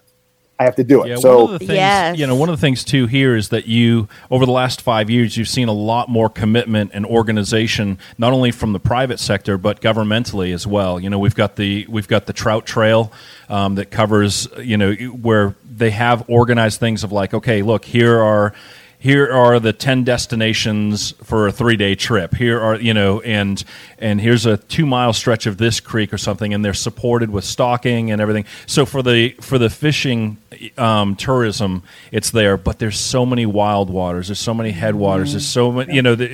I 0.61 0.65
have 0.65 0.75
to 0.75 0.83
do 0.83 1.03
it. 1.03 1.09
Yeah, 1.09 1.15
so 1.15 1.45
one 1.45 1.53
of 1.55 1.59
the 1.59 1.65
things, 1.65 1.77
Yes. 1.77 2.19
you 2.19 2.27
know, 2.27 2.35
one 2.35 2.47
of 2.47 2.55
the 2.55 2.61
things 2.61 2.83
too 2.83 3.07
here 3.07 3.35
is 3.35 3.49
that 3.49 3.65
you, 3.65 4.07
over 4.29 4.45
the 4.45 4.51
last 4.51 4.81
five 4.83 5.09
years, 5.09 5.35
you've 5.35 5.47
seen 5.47 5.69
a 5.69 5.73
lot 5.73 6.07
more 6.07 6.29
commitment 6.29 6.91
and 6.93 7.03
organization, 7.03 7.97
not 8.19 8.31
only 8.31 8.51
from 8.51 8.71
the 8.71 8.79
private 8.79 9.19
sector 9.19 9.57
but 9.57 9.81
governmentally 9.81 10.53
as 10.53 10.67
well. 10.67 10.99
You 10.99 11.09
know, 11.09 11.17
we've 11.17 11.33
got 11.33 11.55
the 11.55 11.87
we've 11.89 12.07
got 12.07 12.27
the 12.27 12.33
trout 12.33 12.67
trail 12.67 13.11
um, 13.49 13.73
that 13.75 13.89
covers, 13.89 14.47
you 14.61 14.77
know, 14.77 14.93
where 14.93 15.55
they 15.67 15.89
have 15.89 16.23
organized 16.29 16.79
things 16.79 17.03
of 17.03 17.11
like, 17.11 17.33
okay, 17.33 17.63
look, 17.63 17.83
here 17.83 18.19
are 18.19 18.53
here 19.01 19.33
are 19.33 19.59
the 19.59 19.73
10 19.73 20.03
destinations 20.03 21.15
for 21.23 21.47
a 21.47 21.51
three 21.51 21.75
day 21.75 21.95
trip. 21.95 22.35
Here 22.35 22.61
are 22.61 22.75
you 22.75 22.93
know 22.93 23.19
and 23.21 23.63
and 23.97 24.21
here's 24.21 24.45
a 24.45 24.57
two 24.57 24.85
mile 24.85 25.11
stretch 25.11 25.47
of 25.47 25.57
this 25.57 25.79
creek 25.79 26.13
or 26.13 26.19
something 26.19 26.53
and 26.53 26.63
they're 26.63 26.75
supported 26.75 27.31
with 27.31 27.43
stocking 27.43 28.11
and 28.11 28.21
everything. 28.21 28.45
So 28.67 28.85
for 28.85 29.01
the 29.01 29.29
for 29.41 29.57
the 29.57 29.71
fishing 29.71 30.37
um, 30.77 31.15
tourism 31.15 31.81
it's 32.11 32.29
there 32.29 32.57
but 32.57 32.77
there's 32.77 32.99
so 32.99 33.25
many 33.25 33.47
wild 33.47 33.89
waters 33.89 34.27
there's 34.27 34.37
so 34.37 34.53
many 34.53 34.69
headwaters 34.69 35.31
there's 35.31 35.47
so 35.47 35.71
many 35.71 35.95
you 35.95 36.03
know 36.03 36.15
th- 36.15 36.29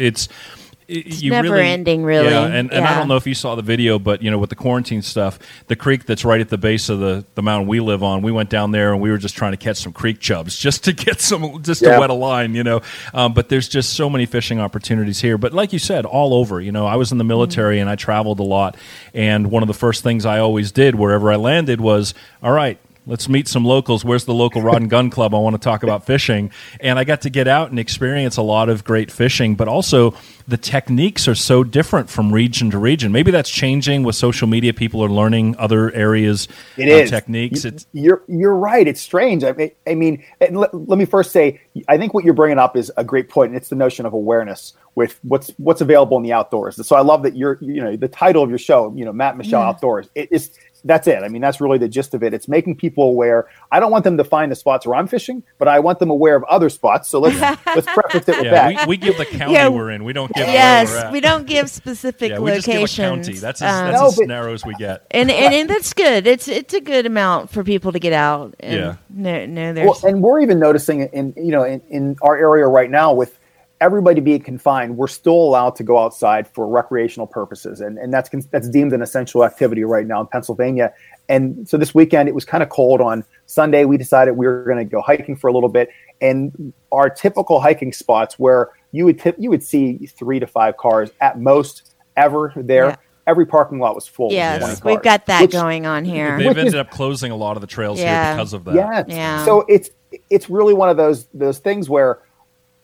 it's 0.87 1.17
it's 1.17 1.23
never 1.23 1.57
ending, 1.57 2.03
really. 2.03 2.29
Yeah, 2.29 2.45
and, 2.45 2.71
and 2.71 2.85
I 2.85 2.97
don't 2.97 3.07
know 3.07 3.17
if 3.17 3.27
you 3.27 3.33
saw 3.33 3.55
the 3.55 3.61
video, 3.61 3.99
but 3.99 4.21
you 4.21 4.31
know, 4.31 4.37
with 4.39 4.49
the 4.49 4.55
quarantine 4.55 5.01
stuff, 5.01 5.37
the 5.67 5.75
creek 5.75 6.05
that's 6.05 6.23
right 6.23 6.39
at 6.39 6.49
the 6.49 6.57
base 6.57 6.89
of 6.89 6.99
the, 6.99 7.25
the 7.35 7.41
mountain 7.41 7.67
we 7.67 7.79
live 7.79 8.03
on, 8.03 8.21
we 8.21 8.31
went 8.31 8.49
down 8.49 8.71
there 8.71 8.93
and 8.93 9.01
we 9.01 9.09
were 9.11 9.17
just 9.17 9.35
trying 9.35 9.51
to 9.51 9.57
catch 9.57 9.77
some 9.77 9.91
creek 9.93 10.19
chubs, 10.19 10.57
just 10.59 10.83
to 10.85 10.93
get 10.93 11.19
some, 11.19 11.61
just 11.63 11.81
Yeah. 11.81 11.95
to 11.95 11.99
wet 11.99 12.09
a 12.09 12.13
line, 12.13 12.55
you 12.55 12.63
know. 12.63 12.81
Um, 13.13 13.33
but 13.33 13.49
there's 13.49 13.67
just 13.67 13.93
so 13.93 14.09
many 14.09 14.25
fishing 14.25 14.59
opportunities 14.59 15.19
here. 15.21 15.37
But 15.37 15.53
like 15.53 15.73
you 15.73 15.79
said, 15.79 16.05
all 16.05 16.33
over. 16.33 16.61
You 16.61 16.71
know, 16.71 16.85
I 16.85 16.95
was 16.95 17.11
in 17.11 17.17
the 17.17 17.23
military 17.25 17.79
and 17.79 17.89
I 17.89 17.95
traveled 17.95 18.39
a 18.39 18.43
lot, 18.43 18.77
and 19.13 19.51
one 19.51 19.63
of 19.63 19.67
the 19.67 19.73
first 19.73 20.03
things 20.03 20.25
I 20.25 20.39
always 20.39 20.71
did 20.71 20.95
wherever 20.95 21.31
I 21.31 21.35
landed 21.35 21.81
was, 21.81 22.13
all 22.41 22.51
right. 22.51 22.79
Let's 23.07 23.29
meet 23.29 23.47
some 23.47 23.63
locals. 23.63 24.03
Where's 24.03 24.25
the 24.25 24.33
local 24.33 24.61
rod 24.61 24.81
and 24.81 24.89
gun 24.89 25.09
club? 25.09 25.33
I 25.33 25.37
want 25.37 25.55
to 25.55 25.61
talk 25.61 25.81
about 25.81 26.05
fishing. 26.05 26.51
And 26.81 26.99
I 26.99 27.05
got 27.05 27.21
to 27.21 27.29
get 27.29 27.47
out 27.47 27.69
and 27.69 27.79
experience 27.79 28.35
a 28.35 28.41
lot 28.41 28.67
of 28.67 28.83
great 28.83 29.09
fishing, 29.11 29.55
but 29.55 29.69
also 29.69 30.13
the 30.45 30.57
techniques 30.57 31.25
are 31.25 31.35
so 31.35 31.63
different 31.63 32.09
from 32.09 32.33
region 32.33 32.69
to 32.71 32.77
region. 32.77 33.13
Maybe 33.13 33.31
that's 33.31 33.49
changing 33.49 34.03
with 34.03 34.15
social 34.17 34.45
media. 34.47 34.73
People 34.73 35.01
are 35.01 35.09
learning 35.09 35.55
other 35.57 35.89
areas 35.93 36.49
It 36.75 36.89
uh, 36.89 36.95
is 37.03 37.09
techniques. 37.09 37.63
You- 37.63 37.69
It's 37.71 37.87
You're 37.93 38.23
you're 38.27 38.55
right. 38.55 38.85
It's 38.85 39.01
strange. 39.01 39.43
I 39.45 39.53
mean, 39.53 39.71
I 39.87 39.95
mean, 39.95 40.23
let, 40.51 40.73
let 40.73 40.99
me 40.99 41.05
first 41.05 41.31
say, 41.31 41.61
I 41.87 41.97
think 41.97 42.13
what 42.13 42.25
you're 42.25 42.33
bringing 42.33 42.59
up 42.59 42.75
is 42.75 42.91
a 42.97 43.05
great 43.05 43.29
point, 43.29 43.49
and 43.51 43.57
it's 43.57 43.69
the 43.69 43.75
notion 43.75 44.05
of 44.05 44.11
awareness 44.11 44.73
with 44.95 45.19
what's 45.23 45.51
what's 45.57 45.79
available 45.79 46.17
in 46.17 46.23
the 46.23 46.33
outdoors. 46.33 46.85
So 46.85 46.95
I 46.95 47.01
love 47.01 47.23
that 47.23 47.37
you're, 47.37 47.57
you 47.61 47.81
know, 47.81 47.95
the 47.95 48.07
title 48.07 48.43
of 48.43 48.49
your 48.49 48.57
show, 48.59 48.93
you 48.95 49.05
know, 49.05 49.13
Matt 49.13 49.37
Michelle 49.37 49.61
Outdoors. 49.61 50.09
It 50.15 50.29
is 50.31 50.51
that's 50.87 51.07
it. 51.07 51.23
I 51.23 51.27
mean, 51.27 51.41
that's 51.41 51.61
really 51.61 51.77
the 51.77 51.87
gist 51.87 52.13
of 52.13 52.23
it. 52.23 52.33
It's 52.33 52.47
making 52.47 52.77
people 52.77 53.03
aware. 53.05 53.47
I 53.71 53.79
don't 53.79 53.91
want 53.91 54.03
them 54.03 54.17
to 54.17 54.23
find 54.23 54.51
the 54.51 54.55
spots 54.55 54.85
where 54.85 54.95
I'm 54.97 55.07
fishing, 55.07 55.43
but 55.59 55.67
I 55.67 55.79
want 55.79 55.99
them 55.99 56.09
aware 56.09 56.35
of 56.35 56.43
other 56.45 56.69
spots. 56.69 57.09
So 57.09 57.19
let's 57.19 57.39
let's 57.65 57.87
preface 57.87 58.27
it 58.27 58.37
with 58.37 58.45
yeah, 58.45 58.71
that. 58.73 58.87
we, 58.87 58.93
we 58.93 58.97
give 58.97 59.17
the 59.17 59.25
county 59.25 59.53
Yeah. 59.53 59.67
we're 59.69 59.91
in. 59.91 60.03
We 60.03 60.13
don't 60.13 60.33
give 60.33 60.45
where 60.45 60.53
we're 60.53 60.59
Yes, 60.59 60.95
at. 60.95 61.11
we 61.11 61.19
don't 61.19 61.45
give 61.45 61.69
specific 61.69 62.31
yeah, 62.31 62.39
we 62.39 62.51
just 62.51 62.65
give 62.67 62.81
a 62.81 62.87
county. 62.87 63.33
That's 63.33 63.61
as, 63.61 63.73
Um, 63.73 63.87
that's 63.91 64.01
No, 64.01 64.07
as 64.07 64.15
but- 64.15 64.27
narrow 64.27 64.53
as 64.53 64.65
we 64.65 64.73
get. 64.75 65.05
and, 65.11 65.29
and 65.29 65.53
and 65.53 65.69
that's 65.69 65.93
good. 65.93 66.25
It's 66.27 66.47
it's 66.47 66.73
a 66.73 66.81
good 66.81 67.05
amount 67.05 67.49
for 67.51 67.63
people 67.63 67.91
to 67.91 67.99
get 67.99 68.13
out. 68.13 68.55
And 68.59 68.73
Yeah. 68.73 68.95
No, 69.09 69.45
no, 69.45 69.73
well, 69.85 69.93
there's 69.93 70.03
and 70.03 70.21
we're 70.21 70.39
even 70.41 70.59
noticing 70.59 71.01
in 71.01 71.33
you 71.37 71.51
know 71.51 71.63
in, 71.63 71.81
in 71.89 72.15
our 72.21 72.35
area 72.37 72.65
right 72.67 72.89
now 72.89 73.13
with 73.13 73.37
everybody 73.79 74.21
being 74.21 74.41
confined, 74.41 74.97
we're 74.97 75.07
still 75.07 75.33
allowed 75.33 75.75
to 75.75 75.83
go 75.83 75.97
outside 75.97 76.47
for 76.47 76.67
recreational 76.67 77.27
purposes, 77.27 77.81
and 77.81 77.97
and 77.97 78.13
that's 78.13 78.29
that's 78.47 78.69
deemed 78.69 78.93
an 78.93 79.01
essential 79.01 79.43
activity 79.43 79.83
right 79.83 80.05
now 80.07 80.21
in 80.21 80.27
Pennsylvania. 80.27 80.93
And 81.29 81.67
so 81.67 81.77
this 81.77 81.93
weekend 81.93 82.29
it 82.29 82.35
was 82.35 82.45
kind 82.45 82.63
of 82.63 82.69
cold. 82.69 83.01
On 83.01 83.23
Sunday, 83.45 83.85
we 83.85 83.97
decided 83.97 84.37
we 84.37 84.47
were 84.47 84.63
going 84.63 84.77
to 84.77 84.85
go 84.85 85.01
hiking 85.01 85.35
for 85.35 85.47
a 85.49 85.53
little 85.53 85.69
bit, 85.69 85.89
and 86.21 86.73
our 86.91 87.09
typical 87.09 87.59
hiking 87.59 87.91
spots 87.93 88.39
where 88.39 88.69
you 88.91 89.05
would 89.05 89.19
tip, 89.19 89.35
you 89.37 89.49
would 89.49 89.63
see 89.63 89.97
three 90.07 90.39
to 90.39 90.47
five 90.47 90.77
cars 90.77 91.11
at 91.21 91.39
most 91.39 91.93
ever 92.15 92.53
there. 92.55 92.87
Yeah. 92.87 92.95
Every 93.27 93.45
parking 93.45 93.79
lot 93.79 93.93
was 93.93 94.07
full. 94.07 94.27
with 94.29 94.35
20 94.37 94.65
yes, 94.65 94.83
we've 94.85 95.01
got 95.01 95.25
that 95.25 95.41
which- 95.41 95.51
going 95.51 95.85
on 95.85 96.05
here. 96.05 96.37
They've 96.37 96.47
Which 96.47 96.57
ended 96.57 96.67
is- 96.75 96.79
up 96.79 96.91
closing 96.91 97.29
a 97.29 97.35
lot 97.35 97.57
of 97.57 97.61
the 97.61 97.67
trails 97.67 97.99
Yeah. 97.99 98.27
here 98.27 98.35
because 98.37 98.53
of 98.53 98.63
that. 98.63 98.73
Yes. 98.75 99.05
Yeah. 99.09 99.43
So 99.45 99.65
it's 99.67 99.89
it's 100.29 100.49
really 100.49 100.73
one 100.73 100.87
of 100.87 100.95
those 100.95 101.27
those 101.33 101.59
things 101.59 101.89
where 101.89 102.19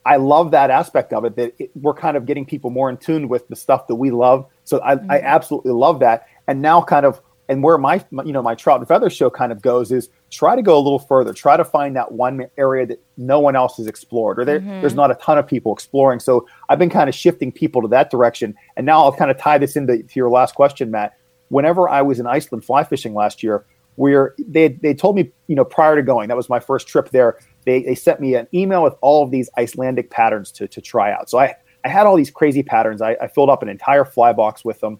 I 0.06 0.18
love 0.18 0.52
that 0.52 0.70
aspect 0.70 1.14
of 1.14 1.24
it 1.26 1.36
that 1.38 1.54
it, 1.60 1.72
we're 1.76 1.94
kind 1.94 2.18
of 2.18 2.26
getting 2.26 2.46
people 2.46 2.70
more 2.70 2.90
in 2.90 2.98
tune 2.98 3.30
with 3.30 3.48
the 3.48 3.56
stuff 3.56 3.88
that 3.88 3.96
we 3.96 4.12
love. 4.12 4.46
So 4.66 4.80
I, 4.80 4.94
I 4.94 4.96
Mm-hmm. 4.98 5.10
absolutely 5.26 5.72
love 5.72 6.00
that. 6.02 6.28
And 6.48 6.62
now 6.62 6.82
kind 6.82 7.06
of 7.06 7.22
and 7.50 7.62
where 7.62 7.78
my, 7.78 8.04
my 8.12 8.24
you 8.24 8.32
know 8.32 8.42
my 8.42 8.56
trout 8.56 8.80
and 8.80 8.88
feather 8.88 9.10
show 9.10 9.30
kind 9.30 9.52
of 9.52 9.62
goes 9.62 9.92
is 9.92 10.10
try 10.32 10.56
to 10.56 10.62
go 10.62 10.78
a 10.78 10.80
little 10.80 11.00
further. 11.00 11.34
Try 11.34 11.58
to 11.58 11.66
find 11.66 11.96
that 11.96 12.12
one 12.14 12.48
area 12.58 12.86
that 12.86 13.04
no 13.18 13.40
one 13.40 13.56
else 13.56 13.78
has 13.78 13.88
explored 13.88 14.40
or 14.40 14.46
there, 14.46 14.60
Mm-hmm. 14.62 14.80
there's 14.82 14.96
not 14.96 15.12
a 15.12 15.16
ton 15.16 15.38
of 15.38 15.46
people 15.48 15.74
exploring. 15.74 16.20
So 16.20 16.48
I've 16.70 16.80
been 16.80 16.90
kind 16.90 17.08
of 17.10 17.16
shifting 17.16 17.52
people 17.52 17.82
to 17.82 17.88
that 17.90 18.10
direction. 18.10 18.56
And 18.78 18.86
now 18.86 19.04
I'll 19.04 19.12
kind 19.16 19.30
of 19.30 19.38
tie 19.38 19.58
this 19.58 19.76
into 19.76 20.02
to 20.04 20.14
your 20.16 20.30
last 20.30 20.56
question, 20.56 20.90
Matt. 20.92 21.18
Whenever 21.50 21.88
I 21.88 22.02
was 22.02 22.20
in 22.20 22.26
Iceland 22.28 22.64
fly 22.66 22.84
fishing 22.84 23.14
last 23.14 23.44
year, 23.44 23.66
where 23.96 24.34
they 24.40 24.70
they 24.70 24.94
told 24.94 25.16
me 25.16 25.32
you 25.48 25.56
know 25.56 25.64
prior 25.66 25.96
to 25.96 26.02
going 26.02 26.28
that 26.30 26.38
was 26.38 26.50
my 26.50 26.60
first 26.60 26.88
trip 26.88 27.10
there 27.12 27.38
they, 27.64 27.84
they 27.84 27.96
sent 27.96 28.20
me 28.20 28.36
an 28.36 28.48
email 28.54 28.84
with 28.84 28.96
all 29.02 29.24
of 29.24 29.32
these 29.32 29.50
icelandic 29.58 30.10
patterns 30.10 30.52
to, 30.52 30.68
to 30.68 30.82
try 30.82 31.12
out 31.12 31.30
so 31.30 31.40
i 31.40 31.54
i 31.86 31.90
had 31.90 32.06
all 32.06 32.16
these 32.16 32.32
crazy 32.32 32.64
patterns 32.64 33.02
I, 33.02 33.18
I 33.22 33.28
filled 33.28 33.50
up 33.50 33.62
an 33.62 33.70
entire 33.70 34.06
fly 34.06 34.34
box 34.34 34.64
with 34.64 34.80
them 34.80 35.00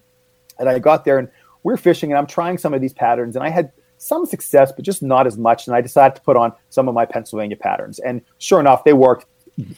And 0.58 0.68
I 0.68 0.78
got 0.78 1.04
there 1.04 1.18
and 1.18 1.28
we 1.62 1.72
we're 1.72 1.76
fishing, 1.78 2.12
and 2.12 2.18
I'm 2.18 2.26
trying 2.26 2.58
some 2.58 2.74
of 2.74 2.80
these 2.80 2.92
patterns, 2.92 3.36
and 3.36 3.44
I 3.44 3.48
had 3.48 3.72
some 3.96 4.26
success, 4.26 4.70
but 4.70 4.84
just 4.84 5.02
not 5.02 5.26
as 5.26 5.38
much. 5.38 5.66
And 5.66 5.74
I 5.74 5.80
decided 5.80 6.14
to 6.16 6.22
put 6.22 6.36
on 6.36 6.52
some 6.68 6.88
of 6.88 6.94
my 6.94 7.06
Pennsylvania 7.06 7.56
patterns, 7.56 7.98
and 7.98 8.20
sure 8.38 8.60
enough, 8.60 8.84
they 8.84 8.92
worked 8.92 9.26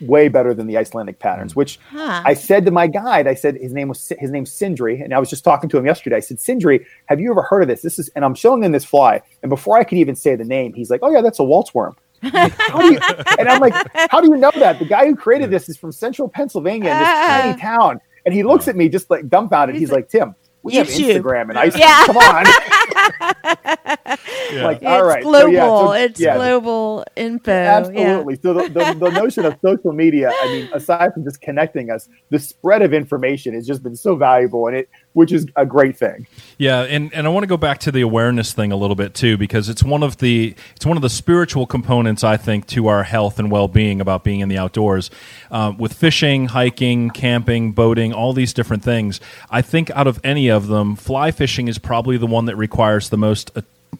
way 0.00 0.28
better 0.28 0.52
than 0.54 0.66
the 0.66 0.76
Icelandic 0.76 1.18
patterns. 1.18 1.52
Hmm. 1.52 1.58
Which 1.58 1.78
huh. 1.90 2.22
I 2.24 2.34
said 2.34 2.64
to 2.64 2.72
my 2.72 2.88
guide, 2.88 3.28
I 3.28 3.34
said 3.34 3.56
his 3.56 3.72
name 3.72 3.88
was 3.88 4.12
his 4.18 4.30
name's 4.32 4.50
Sindri, 4.50 5.00
and 5.00 5.14
I 5.14 5.20
was 5.20 5.30
just 5.30 5.44
talking 5.44 5.70
to 5.70 5.78
him 5.78 5.86
yesterday. 5.86 6.16
I 6.16 6.20
said, 6.20 6.40
Sindri, 6.40 6.84
have 7.06 7.20
you 7.20 7.30
ever 7.30 7.42
heard 7.42 7.62
of 7.62 7.68
this? 7.68 7.82
This 7.82 8.00
is, 8.00 8.08
and 8.16 8.24
I'm 8.24 8.34
showing 8.34 8.64
him 8.64 8.72
this 8.72 8.84
fly, 8.84 9.22
and 9.42 9.48
before 9.48 9.78
I 9.78 9.84
could 9.84 9.98
even 9.98 10.16
say 10.16 10.34
the 10.34 10.44
name, 10.44 10.74
he's 10.74 10.90
like, 10.90 11.00
Oh 11.04 11.10
yeah, 11.12 11.20
that's 11.20 11.38
a 11.38 11.44
Walt's 11.44 11.72
Worm. 11.72 11.96
You, 12.22 12.98
and 13.38 13.48
I'm 13.48 13.60
like, 13.60 13.74
how 14.10 14.20
do 14.20 14.28
you 14.28 14.36
know 14.36 14.52
that? 14.56 14.78
The 14.78 14.84
guy 14.84 15.06
who 15.06 15.16
created 15.16 15.50
this 15.50 15.68
is 15.68 15.76
from 15.76 15.92
central 15.92 16.28
Pennsylvania 16.28 16.90
in 16.90 16.98
this 16.98 17.08
uh, 17.08 17.42
tiny 17.42 17.60
town. 17.60 18.00
And 18.24 18.34
he 18.34 18.42
looks 18.42 18.66
at 18.68 18.76
me 18.76 18.88
just 18.88 19.08
like 19.10 19.28
dumbfounded. 19.28 19.76
He's 19.76 19.92
like, 19.92 20.08
Tim, 20.08 20.34
we 20.62 20.74
have 20.74 20.88
Instagram 20.88 21.50
and 21.50 21.58
ice. 21.58 21.76
Yeah. 21.78 22.02
Come 22.06 22.16
on. 22.16 22.44
yeah. 24.52 24.64
Like, 24.64 24.82
all 24.82 25.04
right. 25.04 25.22
Global. 25.22 25.42
So, 25.42 25.50
yeah, 25.50 25.68
so, 25.68 25.92
it's 25.92 26.20
yeah. 26.20 26.36
global 26.36 27.04
info. 27.16 27.50
Absolutely. 27.50 28.34
Yeah. 28.34 28.40
So 28.42 28.54
the, 28.54 28.68
the, 28.68 28.94
the, 28.98 29.10
notion 29.10 29.44
of 29.44 29.56
social 29.62 29.92
media, 29.92 30.30
I 30.32 30.46
mean, 30.46 30.68
aside 30.72 31.14
from 31.14 31.24
just 31.24 31.40
connecting 31.40 31.90
us, 31.90 32.08
the 32.30 32.38
spread 32.38 32.82
of 32.82 32.92
information 32.92 33.54
has 33.54 33.66
just 33.66 33.82
been 33.82 33.96
so 33.96 34.16
valuable 34.16 34.66
and 34.66 34.76
it 34.76 34.88
which 35.16 35.32
is 35.32 35.46
a 35.56 35.64
great 35.64 35.96
thing. 35.96 36.26
Yeah, 36.58 36.82
and, 36.82 37.10
and 37.14 37.26
I 37.26 37.30
want 37.30 37.42
to 37.42 37.46
go 37.46 37.56
back 37.56 37.78
to 37.78 37.90
the 37.90 38.02
awareness 38.02 38.52
thing 38.52 38.70
a 38.70 38.76
little 38.76 38.94
bit 38.94 39.14
too, 39.14 39.38
because 39.38 39.70
it's 39.70 39.82
one 39.82 40.02
of 40.02 40.18
the 40.18 40.54
it's 40.76 40.84
one 40.84 40.98
of 40.98 41.02
the 41.02 41.08
spiritual 41.08 41.64
components 41.64 42.22
I 42.22 42.36
think 42.36 42.66
to 42.68 42.88
our 42.88 43.02
health 43.02 43.38
and 43.38 43.50
well 43.50 43.66
being 43.66 44.02
about 44.02 44.24
being 44.24 44.40
in 44.40 44.50
the 44.50 44.58
outdoors. 44.58 45.10
Um, 45.50 45.78
with 45.78 45.94
fishing, 45.94 46.48
hiking, 46.48 47.08
camping, 47.08 47.72
boating, 47.72 48.12
all 48.12 48.34
these 48.34 48.52
different 48.52 48.84
things, 48.84 49.18
I 49.48 49.62
think 49.62 49.88
out 49.92 50.06
of 50.06 50.20
any 50.22 50.50
of 50.50 50.66
them, 50.66 50.96
fly 50.96 51.30
fishing 51.30 51.66
is 51.66 51.78
probably 51.78 52.18
the 52.18 52.26
one 52.26 52.44
that 52.44 52.56
requires 52.56 53.08
the 53.08 53.16
most. 53.16 53.50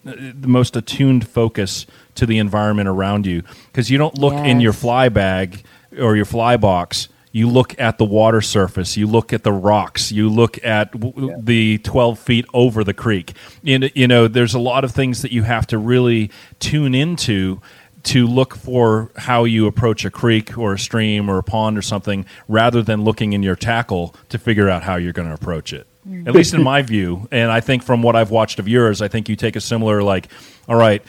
The 0.03 0.47
most 0.47 0.75
attuned 0.75 1.27
focus 1.27 1.85
to 2.15 2.25
the 2.25 2.37
environment 2.37 2.87
around 2.87 3.25
you 3.25 3.43
because 3.67 3.89
you 3.89 3.97
don't 3.97 4.17
look 4.17 4.33
yes. 4.33 4.47
in 4.47 4.59
your 4.59 4.73
fly 4.73 5.09
bag 5.09 5.63
or 5.97 6.15
your 6.15 6.25
fly 6.25 6.57
box 6.57 7.09
you 7.37 7.47
look 7.47 7.79
at 7.79 7.99
the 7.99 8.05
water 8.05 8.41
surface, 8.41 8.97
you 8.97 9.05
look 9.05 9.31
at 9.31 9.43
the 9.43 9.51
rocks, 9.51 10.11
you 10.11 10.27
look 10.27 10.63
at 10.65 10.91
w- 10.91 11.29
yeah. 11.29 11.35
the 11.39 11.77
12 11.79 12.17
feet 12.17 12.45
over 12.51 12.83
the 12.83 12.95
creek. 12.95 13.33
And, 13.63 13.91
you 13.93 14.07
know, 14.07 14.27
there's 14.27 14.55
a 14.55 14.59
lot 14.59 14.83
of 14.83 14.91
things 14.91 15.21
that 15.21 15.31
you 15.31 15.43
have 15.43 15.67
to 15.67 15.77
really 15.77 16.31
tune 16.59 16.95
into 16.95 17.61
to 18.03 18.25
look 18.25 18.55
for 18.55 19.11
how 19.17 19.43
you 19.43 19.67
approach 19.67 20.03
a 20.03 20.09
creek 20.09 20.57
or 20.57 20.73
a 20.73 20.79
stream 20.79 21.29
or 21.29 21.37
a 21.37 21.43
pond 21.43 21.77
or 21.77 21.81
something 21.83 22.25
rather 22.47 22.81
than 22.81 23.03
looking 23.03 23.33
in 23.33 23.43
your 23.43 23.55
tackle 23.55 24.15
to 24.29 24.39
figure 24.39 24.67
out 24.67 24.81
how 24.81 24.95
you're 24.95 25.13
going 25.13 25.27
to 25.27 25.33
approach 25.33 25.73
it. 25.73 25.85
At 26.25 26.33
least 26.33 26.53
in 26.53 26.63
my 26.63 26.81
view. 26.81 27.27
And 27.31 27.51
I 27.51 27.59
think 27.59 27.83
from 27.83 28.01
what 28.01 28.15
I've 28.15 28.31
watched 28.31 28.59
of 28.59 28.67
yours, 28.67 29.01
I 29.01 29.07
think 29.07 29.27
you 29.27 29.35
take 29.35 29.55
a 29.55 29.61
similar, 29.61 30.01
like, 30.01 30.29
all 30.67 30.75
right, 30.75 31.01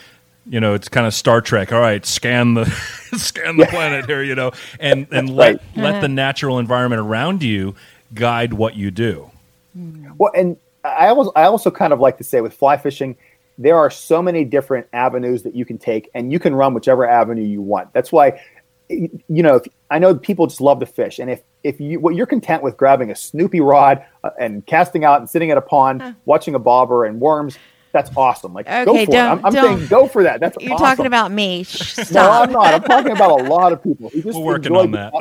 you 0.48 0.60
know, 0.60 0.74
it's 0.74 0.88
kind 0.88 1.06
of 1.06 1.14
Star 1.14 1.40
Trek. 1.40 1.72
All 1.72 1.80
right, 1.80 2.04
scan 2.04 2.54
the 2.54 2.64
scan 3.16 3.56
the 3.56 3.66
planet 3.66 4.06
here, 4.06 4.22
you 4.22 4.34
know, 4.34 4.52
and 4.80 5.06
and 5.12 5.30
let 5.30 5.54
right. 5.54 5.62
let 5.76 5.90
uh-huh. 5.92 6.00
the 6.00 6.08
natural 6.08 6.58
environment 6.58 7.00
around 7.00 7.42
you 7.42 7.74
guide 8.14 8.54
what 8.54 8.74
you 8.74 8.90
do. 8.90 9.30
Hmm. 9.74 10.08
Well, 10.16 10.32
and 10.34 10.56
I 10.84 11.08
also 11.08 11.32
I 11.36 11.44
also 11.44 11.70
kind 11.70 11.92
of 11.92 12.00
like 12.00 12.18
to 12.18 12.24
say 12.24 12.40
with 12.40 12.54
fly 12.54 12.76
fishing, 12.76 13.16
there 13.58 13.76
are 13.76 13.90
so 13.90 14.22
many 14.22 14.44
different 14.44 14.86
avenues 14.92 15.42
that 15.42 15.54
you 15.54 15.64
can 15.64 15.78
take, 15.78 16.10
and 16.14 16.32
you 16.32 16.38
can 16.38 16.54
run 16.54 16.74
whichever 16.74 17.06
avenue 17.06 17.44
you 17.44 17.60
want. 17.60 17.92
That's 17.92 18.10
why, 18.10 18.40
you 18.88 19.42
know, 19.42 19.56
if, 19.56 19.64
I 19.90 19.98
know 19.98 20.14
people 20.14 20.46
just 20.46 20.60
love 20.60 20.80
to 20.80 20.86
fish, 20.86 21.18
and 21.18 21.30
if 21.30 21.42
if 21.62 21.80
you 21.80 22.00
what 22.00 22.14
you're 22.14 22.26
content 22.26 22.62
with 22.62 22.76
grabbing 22.76 23.10
a 23.10 23.14
Snoopy 23.14 23.60
rod 23.60 24.04
uh, 24.24 24.30
and 24.38 24.64
casting 24.66 25.04
out 25.04 25.20
and 25.20 25.28
sitting 25.28 25.50
at 25.50 25.58
a 25.58 25.62
pond, 25.62 26.02
huh. 26.02 26.12
watching 26.24 26.54
a 26.54 26.58
bobber 26.58 27.04
and 27.04 27.20
worms 27.20 27.58
that's 27.92 28.10
awesome. 28.16 28.52
Like, 28.52 28.68
okay, 28.68 28.84
go 28.84 29.04
for 29.04 29.12
it. 29.12 29.16
I'm, 29.16 29.44
I'm 29.44 29.52
saying 29.52 29.86
go 29.88 30.06
for 30.06 30.22
that. 30.22 30.40
That's 30.40 30.56
you're 30.60 30.74
awesome. 30.74 30.86
talking 30.86 31.06
about 31.06 31.32
me. 31.32 31.64
Stop. 31.64 32.12
no, 32.12 32.30
I'm 32.30 32.52
not. 32.52 32.74
I'm 32.74 32.82
talking 32.82 33.12
about 33.12 33.40
a 33.40 33.44
lot 33.48 33.72
of 33.72 33.82
people 33.82 34.10
who 34.10 34.22
just 34.22 34.38
We're 34.38 34.44
working 34.44 34.76
on 34.76 34.90
that. 34.92 35.12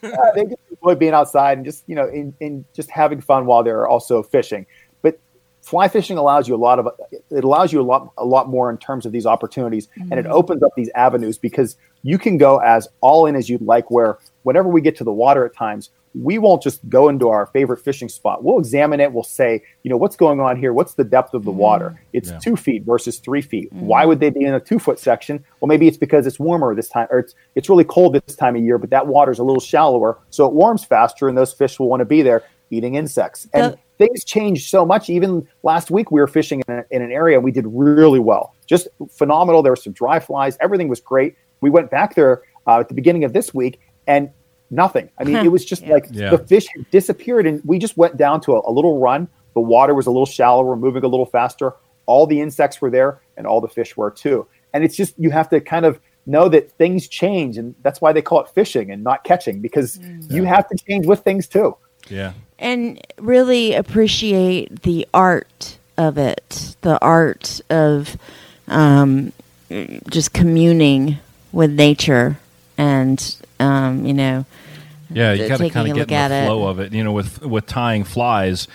they 0.34 0.44
just 0.44 0.60
enjoy 0.70 0.94
being 0.96 1.14
outside 1.14 1.58
and 1.58 1.64
just 1.64 1.84
you 1.86 1.94
know 1.94 2.08
in, 2.08 2.34
in 2.40 2.64
just 2.74 2.90
having 2.90 3.20
fun 3.20 3.46
while 3.46 3.62
they're 3.62 3.88
also 3.88 4.22
fishing. 4.22 4.66
But 5.60 5.68
fly 5.68 5.88
fishing 5.88 6.18
allows 6.18 6.48
you 6.48 6.54
a 6.54 6.56
lot 6.56 6.78
of 6.78 6.88
it 7.30 7.44
allows 7.44 7.72
you 7.72 7.80
a 7.80 7.82
lot 7.82 8.12
a 8.18 8.24
lot 8.24 8.48
more 8.48 8.70
in 8.70 8.78
terms 8.78 9.06
of 9.06 9.12
these 9.12 9.26
opportunities, 9.26 9.86
mm-hmm. 9.88 10.10
and 10.10 10.20
it 10.20 10.24
mm-hmm. 10.24 10.32
opens 10.32 10.62
up 10.62 10.72
these 10.76 10.90
avenues 10.94 11.38
because 11.38 11.76
you 12.02 12.18
can 12.18 12.38
go 12.38 12.58
as 12.58 12.88
all 13.00 13.26
in 13.26 13.36
as 13.36 13.48
you'd 13.48 13.62
like. 13.62 13.90
Where 13.90 14.18
whenever 14.42 14.68
we 14.68 14.80
get 14.80 14.96
to 14.96 15.04
the 15.04 15.12
water 15.12 15.44
at 15.44 15.54
times, 15.54 15.90
we 16.14 16.38
won't 16.38 16.62
just 16.62 16.86
go 16.88 17.08
into 17.08 17.28
our 17.28 17.46
favorite 17.46 17.78
fishing 17.78 18.08
spot. 18.08 18.42
We'll 18.42 18.58
examine 18.58 19.00
it. 19.00 19.12
We'll 19.12 19.22
say, 19.22 19.62
you 19.84 19.90
know, 19.90 19.96
what's 19.96 20.16
going 20.16 20.40
on 20.40 20.56
here? 20.56 20.72
What's 20.72 20.94
the 20.94 21.04
depth 21.04 21.34
of 21.34 21.44
the 21.44 21.50
mm-hmm. 21.50 21.60
water? 21.60 22.02
It's 22.12 22.30
yeah. 22.30 22.38
two 22.38 22.56
feet 22.56 22.84
versus 22.84 23.18
three 23.18 23.42
feet. 23.42 23.72
Mm-hmm. 23.72 23.86
Why 23.86 24.04
would 24.04 24.20
they 24.20 24.30
be 24.30 24.44
in 24.44 24.54
a 24.54 24.60
two 24.60 24.78
foot 24.78 24.98
section? 24.98 25.44
Well, 25.60 25.68
maybe 25.68 25.86
it's 25.86 25.96
because 25.96 26.26
it's 26.26 26.40
warmer 26.40 26.74
this 26.74 26.88
time, 26.88 27.06
or 27.10 27.20
it's 27.20 27.34
it's 27.54 27.68
really 27.68 27.84
cold 27.84 28.14
this 28.14 28.36
time 28.36 28.56
of 28.56 28.62
year, 28.62 28.78
but 28.78 28.90
that 28.90 29.06
water 29.06 29.30
is 29.30 29.38
a 29.38 29.44
little 29.44 29.60
shallower, 29.60 30.18
so 30.30 30.46
it 30.46 30.52
warms 30.52 30.84
faster, 30.84 31.28
and 31.28 31.36
those 31.36 31.52
fish 31.52 31.78
will 31.78 31.88
want 31.88 32.00
to 32.00 32.06
be 32.06 32.22
there 32.22 32.42
eating 32.70 32.94
insects. 32.94 33.48
And 33.52 33.72
the- 33.72 33.78
things 33.98 34.24
change 34.24 34.70
so 34.70 34.86
much. 34.86 35.10
Even 35.10 35.46
last 35.62 35.90
week, 35.90 36.10
we 36.10 36.20
were 36.20 36.26
fishing 36.26 36.62
in, 36.66 36.74
a, 36.74 36.84
in 36.90 37.02
an 37.02 37.12
area, 37.12 37.36
and 37.36 37.44
we 37.44 37.52
did 37.52 37.66
really 37.68 38.18
well, 38.18 38.54
just 38.66 38.88
phenomenal. 39.10 39.62
There 39.62 39.72
were 39.72 39.76
some 39.76 39.92
dry 39.92 40.18
flies. 40.18 40.56
Everything 40.60 40.88
was 40.88 41.00
great. 41.00 41.36
We 41.60 41.68
went 41.68 41.90
back 41.90 42.14
there 42.14 42.42
uh, 42.66 42.80
at 42.80 42.88
the 42.88 42.94
beginning 42.94 43.24
of 43.24 43.32
this 43.32 43.52
week, 43.52 43.78
and 44.06 44.30
nothing. 44.70 45.10
I 45.18 45.24
mean, 45.24 45.36
it 45.36 45.52
was 45.52 45.64
just 45.64 45.82
yeah. 45.82 45.94
like 45.94 46.06
yeah. 46.10 46.30
the 46.30 46.38
fish 46.38 46.66
disappeared, 46.90 47.46
and 47.46 47.60
we 47.64 47.78
just 47.78 47.96
went 47.96 48.16
down 48.16 48.40
to 48.42 48.56
a, 48.56 48.70
a, 48.70 48.72
little 48.72 48.98
run. 48.98 49.28
The 49.54 49.60
water 49.60 49.94
was 49.94 50.06
a 50.06 50.10
little 50.10 50.26
shallower, 50.26 50.76
moving 50.76 51.04
a 51.04 51.08
little 51.08 51.26
faster. 51.26 51.74
All 52.06 52.26
the 52.26 52.40
insects 52.40 52.80
were 52.80 52.90
there, 52.90 53.20
and 53.36 53.46
all 53.46 53.60
the 53.60 53.68
fish 53.68 53.96
were 53.96 54.10
too. 54.10 54.46
And 54.72 54.84
it's 54.84 54.96
just 54.96 55.14
you 55.18 55.30
have 55.30 55.48
to 55.50 55.60
kind 55.60 55.84
of 55.84 56.00
know 56.26 56.48
that 56.48 56.72
things 56.72 57.08
change, 57.08 57.58
and 57.58 57.74
that's 57.82 58.00
why 58.00 58.12
they 58.12 58.22
call 58.22 58.40
it 58.40 58.48
fishing 58.48 58.90
and 58.90 59.02
not 59.02 59.24
catching 59.24 59.60
because 59.60 59.98
mm. 59.98 60.32
you 60.32 60.44
have 60.44 60.68
to 60.68 60.76
change 60.88 61.06
with 61.06 61.20
things 61.20 61.46
too. 61.46 61.76
Yeah, 62.08 62.32
and 62.60 63.00
really 63.18 63.74
appreciate 63.74 64.82
the 64.82 65.08
art 65.12 65.78
of 65.98 66.18
it, 66.18 66.76
the 66.82 67.02
art 67.02 67.60
of 67.70 68.16
um, 68.68 69.32
just 70.08 70.32
communing 70.32 71.18
with 71.52 71.72
nature 71.72 72.38
and 72.78 73.36
um, 73.58 74.06
you 74.06 74.14
know 74.14 74.44
yeah, 75.12 75.32
you 75.32 75.48
got 75.48 75.58
to 75.58 75.70
kind 75.70 75.90
of 75.90 76.06
get 76.06 76.30
in 76.30 76.44
the 76.44 76.46
flow 76.46 76.68
it. 76.68 76.70
of 76.70 76.80
it. 76.80 76.92
You 76.92 77.04
know, 77.04 77.12
with 77.12 77.42
with 77.42 77.66
tying 77.66 78.04
flies, 78.04 78.68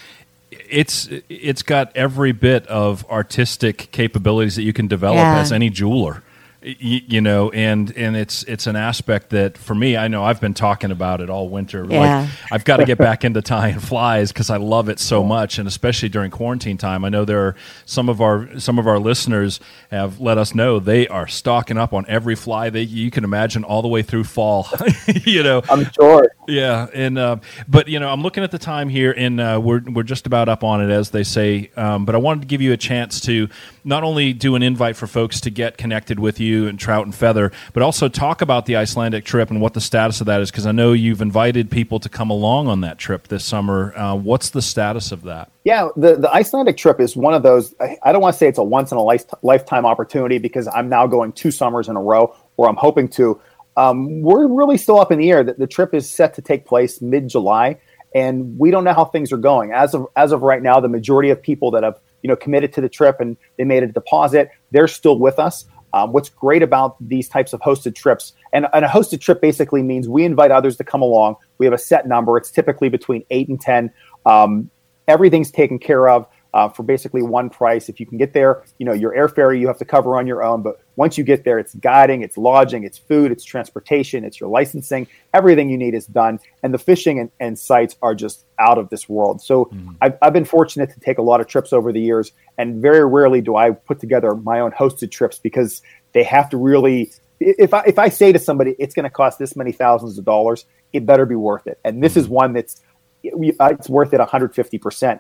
it's 0.51 1.07
it's 1.29 1.63
got 1.63 1.95
every 1.95 2.31
bit 2.31 2.67
of 2.67 3.09
artistic 3.09 3.89
capabilities 3.91 4.55
that 4.55 4.63
you 4.63 4.73
can 4.73 4.87
develop 4.87 5.17
yeah. 5.17 5.39
as 5.39 5.51
any 5.51 5.69
jeweler 5.69 6.23
you, 6.65 7.01
you, 7.07 7.21
know 7.21 7.51
and 7.51 7.95
and 7.95 8.15
it's 8.15 8.43
it's 8.43 8.67
an 8.67 8.75
aspect 8.75 9.29
that 9.29 9.57
for 9.57 9.75
me 9.75 9.95
i 9.95 10.07
know 10.07 10.23
i've 10.23 10.41
been 10.41 10.53
talking 10.53 10.91
about 10.91 11.21
it 11.21 11.29
all 11.29 11.49
winter. 11.49 11.85
Yeah. 11.87 12.21
like 12.21 12.29
i've 12.51 12.65
got 12.65 12.77
to 12.77 12.85
get 12.85 12.97
back 12.97 13.23
into 13.23 13.41
tying 13.41 13.79
flies 13.79 14.31
because 14.31 14.49
i 14.49 14.57
love 14.57 14.89
it 14.89 14.99
so 14.99 15.23
much 15.23 15.59
and 15.59 15.67
especially 15.67 16.09
during 16.09 16.31
quarantine 16.31 16.77
time. 16.77 17.05
I 17.05 17.09
know 17.09 17.25
there 17.25 17.45
are 17.45 17.55
some 17.85 18.09
of 18.09 18.21
our 18.21 18.59
some 18.59 18.79
of 18.79 18.87
our 18.87 18.99
listeners 18.99 19.59
have 19.91 20.19
let 20.19 20.37
us 20.37 20.55
know 20.55 20.79
they 20.79 21.07
are 21.07 21.27
stocking 21.27 21.77
up 21.77 21.93
on 21.93 22.05
every 22.07 22.35
fly 22.35 22.69
that 22.69 22.85
you 22.85 23.11
can 23.11 23.23
imagine 23.23 23.63
all 23.63 23.81
the 23.81 23.87
way 23.87 24.01
through 24.01 24.23
fall 24.23 24.67
you 25.25 25.43
know. 25.43 25.61
I'm 25.69 25.85
sure. 25.91 26.31
Yeah 26.47 26.87
and 26.93 27.17
uh, 27.17 27.37
but 27.67 27.87
you 27.87 27.99
know 27.99 28.09
i'm 28.09 28.21
looking 28.21 28.43
at 28.43 28.51
the 28.51 28.59
time 28.59 28.89
here 28.89 29.13
and 29.15 29.39
uh, 29.39 29.59
we're 29.61 29.81
we're 29.85 30.03
just 30.03 30.27
about 30.27 30.49
up 30.49 30.63
on 30.63 30.81
it 30.81 30.91
as 30.93 31.09
they 31.09 31.23
say 31.23 31.69
um, 31.75 32.05
but 32.05 32.15
i 32.15 32.17
wanted 32.17 32.41
to 32.41 32.47
give 32.47 32.61
you 32.61 32.73
a 32.73 32.77
chance 32.77 33.19
to 33.21 33.49
not 33.85 34.03
only 34.03 34.33
do 34.33 34.55
an 34.55 34.63
invite 34.63 34.95
for 34.95 35.05
folks 35.05 35.39
to 35.41 35.49
get 35.51 35.77
connected 35.77 36.19
with 36.19 36.39
you 36.39 36.67
and 36.67 36.79
Trout 36.79 37.05
and 37.05 37.13
Feather, 37.13 37.51
but 37.71 37.83
also 37.83 38.09
talk 38.09 38.41
about 38.41 38.65
the 38.65 38.75
Icelandic 38.75 39.23
trip 39.23 39.51
and 39.51 39.61
what 39.61 39.75
the 39.75 39.81
status 39.81 40.19
of 40.19 40.27
that 40.27 40.41
is. 40.41 40.49
Because 40.49 40.65
I 40.65 40.71
know 40.71 40.91
you've 40.93 41.21
invited 41.21 41.69
people 41.69 41.99
to 41.99 42.09
come 42.09 42.29
along 42.29 42.67
on 42.67 42.81
that 42.81 42.97
trip 42.97 43.27
this 43.27 43.45
summer. 43.45 43.95
Uh, 43.95 44.15
what's 44.15 44.49
the 44.49 44.61
status 44.61 45.11
of 45.11 45.21
that? 45.23 45.51
Yeah, 45.63 45.89
the, 45.95 46.15
the 46.15 46.31
Icelandic 46.31 46.77
trip 46.77 46.99
is 46.99 47.15
one 47.15 47.33
of 47.33 47.43
those. 47.43 47.75
I, 48.03 48.11
don't 48.11 48.21
want 48.21 48.33
to 48.33 48.37
say 48.37 48.47
it's 48.47 48.57
a 48.57 48.63
once 48.63 48.91
in 48.91 48.97
a 48.97 49.03
life, 49.03 49.25
lifetime 49.43 49.85
opportunity 49.85 50.39
because 50.39 50.67
I'm 50.67 50.89
now 50.89 51.07
going 51.07 51.31
two 51.31 51.51
summers 51.51 51.87
in 51.87 51.95
a 51.95 52.01
row, 52.01 52.35
or 52.57 52.67
I'm 52.67 52.75
hoping 52.75 53.07
to. 53.09 53.39
Um, 53.77 54.21
we're 54.21 54.47
really 54.47 54.77
still 54.77 54.99
up 54.99 55.11
in 55.11 55.19
the 55.19 55.29
air. 55.31 55.43
That 55.43 55.59
the 55.59 55.67
trip 55.67 55.93
is 55.93 56.09
set 56.09 56.33
to 56.35 56.41
take 56.41 56.65
place 56.65 57.01
mid 57.01 57.27
July, 57.27 57.79
and 58.15 58.57
we 58.57 58.71
don't 58.71 58.83
know 58.83 58.93
how 58.93 59.05
things 59.05 59.31
are 59.31 59.37
going. 59.37 59.73
As 59.73 59.93
of 59.93 60.07
as 60.15 60.31
of 60.31 60.41
right 60.43 60.61
now, 60.61 60.79
the 60.79 60.87
majority 60.87 61.29
of 61.29 61.41
people 61.41 61.71
that 61.71 61.83
have 61.83 61.99
you 62.25 62.29
know 62.29 62.35
committed 62.35 62.73
to 62.73 62.81
the 62.81 62.89
trip 62.89 63.19
and 63.19 63.37
they 63.57 63.63
made 63.63 63.83
a 63.83 63.87
deposit 63.87 64.49
they're 64.71 64.87
still 64.87 65.19
with 65.19 65.37
us. 65.37 65.65
Um, 65.93 66.11
what's 66.11 66.27
great 66.27 66.63
about 66.63 66.97
these 66.99 67.29
types 67.29 67.53
of 67.53 67.61
hosted 67.61 67.93
trips 67.93 68.33
and, 68.51 68.65
and, 68.73 68.83
a 68.83 68.87
hosted 68.87 69.21
trip 69.21 69.41
basically 69.41 69.83
means 69.83 70.09
we 70.09 70.25
invite 70.25 70.49
others 70.49 70.75
to 70.77 70.83
come 70.83 71.03
along. 71.03 71.35
We 71.59 71.67
have 71.67 71.73
a 71.73 71.77
set 71.77 72.07
number. 72.07 72.35
It's 72.35 72.49
typically 72.49 72.89
between 72.89 73.23
8 73.29 73.47
and 73.49 73.61
10 73.61 73.93
um, 74.25 74.71
everything's 75.07 75.51
taken 75.51 75.77
care 75.77 76.09
of 76.09 76.25
uh, 76.55 76.69
for 76.69 76.83
basically 76.83 77.21
one 77.21 77.49
price. 77.49 77.89
If 77.89 77.99
you 77.99 78.05
can 78.05 78.17
get 78.17 78.31
there, 78.31 78.63
you 78.79 78.85
know, 78.85 78.93
your 78.93 79.13
airfare 79.13 79.59
you 79.59 79.67
have 79.67 79.77
to 79.77 79.85
cover 79.85 80.17
on 80.17 80.25
your 80.25 80.41
own. 80.41 80.61
But 80.61 80.79
once 80.95 81.17
you 81.17 81.25
get 81.25 81.43
there, 81.43 81.59
it's 81.59 81.75
guiding, 81.75 82.21
it's 82.21 82.37
lodging, 82.37 82.85
it's 82.85 82.97
food, 82.97 83.29
it's 83.29 83.43
transportation, 83.43 84.23
it's 84.23 84.39
your 84.39 84.47
licensing. 84.47 85.05
Everything 85.33 85.69
you 85.69 85.77
need 85.77 85.93
is 85.93 86.07
done. 86.07 86.39
And 86.63 86.73
the 86.73 86.77
fishing 86.77 87.19
and, 87.19 87.29
and 87.41 87.59
sites 87.59 87.97
are 88.01 88.15
just 88.15 88.45
out 88.57 88.77
of 88.77 88.89
this 88.89 89.09
world. 89.09 89.41
So 89.41 89.65
mm-hmm. 89.65 89.91
I've, 90.01 90.17
I've 90.21 90.33
been 90.33 90.45
fortunate 90.45 90.93
to 90.93 90.99
take 91.01 91.17
a 91.17 91.21
lot 91.21 91.41
of 91.41 91.47
trips 91.47 91.73
over 91.73 91.91
the 91.91 91.99
years. 91.99 92.31
And 92.57 92.81
very 92.81 93.05
rarely 93.05 93.41
do 93.41 93.57
I 93.57 93.71
put 93.71 93.99
together 93.99 94.33
my 94.33 94.61
own 94.61 94.71
hosted 94.71 95.11
trips 95.11 95.37
because 95.37 95.81
they 96.13 96.23
have 96.23 96.49
to 96.51 96.57
really 96.57 97.11
if 97.41 97.73
I 97.73 97.83
if 97.85 97.99
I 97.99 98.07
say 98.07 98.31
to 98.31 98.39
somebody 98.39 98.77
it's 98.79 98.95
going 98.95 99.03
to 99.03 99.09
cost 99.09 99.39
this 99.39 99.57
many 99.57 99.73
thousands 99.73 100.17
of 100.17 100.23
dollars, 100.23 100.65
it 100.93 101.05
better 101.05 101.25
be 101.25 101.35
worth 101.35 101.67
it. 101.67 101.79
And 101.83 102.01
this 102.01 102.15
is 102.15 102.29
one 102.29 102.53
that's 102.53 102.81
it's 103.23 103.89
worth 103.89 104.13
it 104.13 104.19
150 104.19 104.77
percent. 104.77 105.19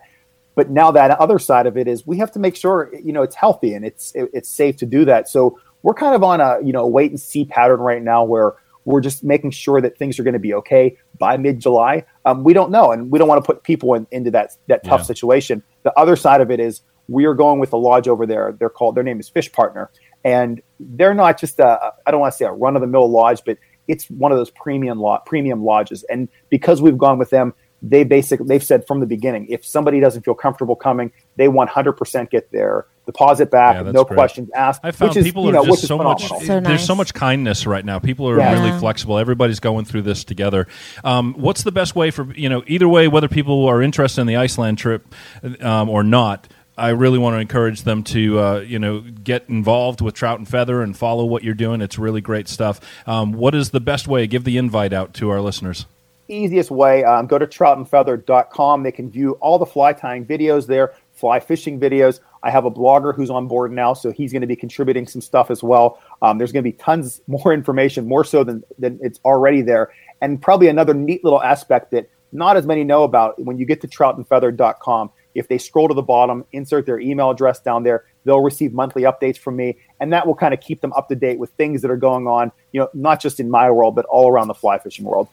But 0.55 0.69
now 0.69 0.91
that 0.91 1.11
other 1.19 1.37
side 1.37 1.67
of 1.67 1.77
it 1.77 1.87
is 1.87 2.07
we 2.07 2.17
have 2.17 2.31
to 2.31 2.39
make 2.39 2.55
sure 2.55 2.91
you 3.03 3.11
know 3.11 3.21
it's 3.21 3.35
healthy 3.35 3.73
and 3.73 3.85
it's 3.85 4.13
it's 4.15 4.49
safe 4.49 4.77
to 4.77 4.85
do 4.85 5.05
that. 5.05 5.29
So 5.29 5.59
we're 5.83 5.93
kind 5.93 6.15
of 6.15 6.23
on 6.23 6.41
a 6.41 6.57
you 6.63 6.73
know 6.73 6.87
wait 6.87 7.11
and 7.11 7.19
see 7.19 7.45
pattern 7.45 7.79
right 7.79 8.01
now 8.01 8.23
where 8.23 8.53
we're 8.85 9.01
just 9.01 9.23
making 9.23 9.51
sure 9.51 9.81
that 9.81 9.97
things 9.97 10.19
are 10.19 10.23
going 10.23 10.33
to 10.33 10.39
be 10.39 10.53
okay 10.53 10.97
by 11.17 11.37
mid 11.37 11.59
July. 11.59 12.05
Um, 12.23 12.43
we 12.43 12.53
don't 12.53 12.71
know, 12.71 12.91
and 12.91 13.11
we 13.11 13.19
don't 13.19 13.27
want 13.27 13.43
to 13.43 13.45
put 13.45 13.63
people 13.63 13.93
in, 13.95 14.07
into 14.11 14.31
that 14.31 14.55
that 14.67 14.83
tough 14.83 15.01
yeah. 15.01 15.05
situation. 15.05 15.63
The 15.83 15.93
other 15.99 16.15
side 16.15 16.41
of 16.41 16.49
it 16.51 16.59
is 16.59 16.81
we 17.07 17.25
are 17.25 17.33
going 17.33 17.59
with 17.59 17.73
a 17.73 17.77
lodge 17.77 18.07
over 18.07 18.25
there. 18.25 18.55
They're 18.57 18.69
called 18.69 18.95
their 18.95 19.03
name 19.03 19.19
is 19.19 19.27
Fish 19.27 19.51
Partner, 19.51 19.91
and 20.23 20.61
they're 20.79 21.13
not 21.13 21.39
just 21.39 21.59
a 21.59 21.93
I 22.05 22.11
don't 22.11 22.21
want 22.21 22.33
to 22.33 22.37
say 22.37 22.45
a 22.45 22.51
run 22.51 22.75
of 22.75 22.81
the 22.81 22.87
mill 22.87 23.09
lodge, 23.09 23.41
but 23.45 23.57
it's 23.87 24.09
one 24.09 24.31
of 24.31 24.37
those 24.37 24.51
premium 24.51 24.99
lo- 24.99 25.19
premium 25.25 25.63
lodges. 25.63 26.03
And 26.03 26.29
because 26.49 26.81
we've 26.81 26.97
gone 26.97 27.17
with 27.17 27.29
them, 27.29 27.53
they 27.81 28.03
basically 28.03 28.47
they've 28.47 28.63
said 28.63 28.85
from 28.87 28.99
the 28.99 29.05
beginning 29.05 29.47
if 29.49 29.65
somebody 29.65 29.99
doesn't 29.99 30.23
feel 30.23 30.33
comfortable 30.33 30.75
coming 30.75 31.11
they 31.35 31.47
100% 31.47 32.29
get 32.29 32.51
their 32.51 32.85
deposit 33.05 33.51
back 33.51 33.75
yeah, 33.75 33.91
no 33.91 34.03
great. 34.03 34.15
questions 34.15 34.49
asked 34.55 34.81
i 34.83 34.91
found 34.91 35.13
people 35.13 35.47
is, 35.47 35.49
are 35.49 35.63
know, 35.63 35.65
just 35.65 35.85
so 35.87 35.97
much 35.97 36.27
so 36.27 36.35
nice. 36.37 36.67
there's 36.67 36.85
so 36.85 36.95
much 36.95 37.13
kindness 37.13 37.67
right 37.67 37.85
now 37.85 37.99
people 37.99 38.27
are 38.27 38.39
yeah. 38.39 38.53
really 38.53 38.77
flexible 38.79 39.17
everybody's 39.17 39.59
going 39.59 39.85
through 39.85 40.01
this 40.01 40.23
together 40.23 40.67
um, 41.03 41.33
what's 41.33 41.63
the 41.63 41.71
best 41.71 41.95
way 41.95 42.09
for 42.09 42.33
you 42.33 42.49
know 42.49 42.63
either 42.65 42.87
way 42.87 43.07
whether 43.07 43.27
people 43.27 43.65
are 43.67 43.81
interested 43.81 44.21
in 44.21 44.27
the 44.27 44.35
iceland 44.35 44.77
trip 44.77 45.13
um, 45.61 45.89
or 45.89 46.03
not 46.03 46.47
I 46.77 46.89
really 46.89 47.17
want 47.17 47.35
to 47.35 47.39
encourage 47.39 47.83
them 47.83 48.03
to, 48.03 48.37
uh, 48.37 48.59
you 48.59 48.79
know, 48.79 48.99
get 48.99 49.47
involved 49.47 50.01
with 50.01 50.13
Trout 50.13 50.39
and 50.39 50.45
Feather 50.45 50.81
and 50.81 50.97
follow 50.97 51.23
what 51.23 51.41
you're 51.41 51.53
doing. 51.53 51.79
It's 51.79 51.97
really 51.97 52.19
great 52.19 52.49
stuff. 52.49 52.81
Um, 53.07 53.31
what 53.31 53.55
is 53.55 53.69
the 53.69 53.79
best 53.79 54.09
way? 54.09 54.27
Give 54.27 54.43
the 54.43 54.57
invite 54.57 54.91
out 54.91 55.13
to 55.13 55.29
our 55.29 55.39
listeners 55.39 55.85
easiest 56.27 56.71
way, 56.71 57.03
um, 57.03 57.27
go 57.27 57.37
to 57.37 57.47
troutandfeather.com. 57.47 58.83
They 58.83 58.91
can 58.91 59.09
view 59.09 59.33
all 59.41 59.57
the 59.57 59.65
fly 59.65 59.93
tying 59.93 60.25
videos 60.25 60.67
there, 60.67 60.93
fly 61.13 61.39
fishing 61.39 61.79
videos. 61.79 62.19
I 62.43 62.51
have 62.51 62.65
a 62.65 62.71
blogger 62.71 63.15
who's 63.15 63.29
on 63.29 63.47
board 63.47 63.71
now, 63.71 63.93
so 63.93 64.11
he's 64.11 64.31
going 64.31 64.41
to 64.41 64.47
be 64.47 64.55
contributing 64.55 65.07
some 65.07 65.21
stuff 65.21 65.49
as 65.49 65.63
well. 65.63 65.99
Um, 66.21 66.37
there's 66.37 66.51
going 66.51 66.63
to 66.63 66.69
be 66.69 66.77
tons 66.77 67.21
more 67.27 67.53
information, 67.53 68.07
more 68.07 68.23
so 68.23 68.43
than, 68.43 68.63
than 68.77 68.99
it's 69.01 69.19
already 69.25 69.61
there. 69.61 69.91
And 70.21 70.41
probably 70.41 70.67
another 70.67 70.93
neat 70.93 71.23
little 71.23 71.41
aspect 71.41 71.91
that 71.91 72.09
not 72.31 72.57
as 72.57 72.65
many 72.65 72.83
know 72.83 73.03
about 73.03 73.41
when 73.41 73.57
you 73.57 73.65
get 73.65 73.81
to 73.81 73.87
troutandfeather.com. 73.87 75.11
If 75.33 75.47
they 75.47 75.57
scroll 75.57 75.87
to 75.87 75.93
the 75.93 76.01
bottom, 76.01 76.45
insert 76.53 76.85
their 76.85 76.99
email 76.99 77.29
address 77.29 77.59
down 77.59 77.83
there, 77.83 78.05
they'll 78.23 78.41
receive 78.41 78.73
monthly 78.73 79.03
updates 79.03 79.37
from 79.37 79.55
me, 79.57 79.77
and 79.99 80.13
that 80.13 80.25
will 80.25 80.35
kind 80.35 80.53
of 80.53 80.61
keep 80.61 80.81
them 80.81 80.93
up 80.93 81.09
to 81.09 81.15
date 81.15 81.39
with 81.39 81.49
things 81.51 81.81
that 81.81 81.91
are 81.91 81.97
going 81.97 82.27
on, 82.27 82.51
you 82.71 82.79
know, 82.79 82.89
not 82.93 83.21
just 83.21 83.39
in 83.39 83.49
my 83.49 83.69
world, 83.69 83.95
but 83.95 84.05
all 84.05 84.29
around 84.29 84.47
the 84.47 84.53
fly 84.53 84.77
fishing 84.77 85.03
world. 85.03 85.27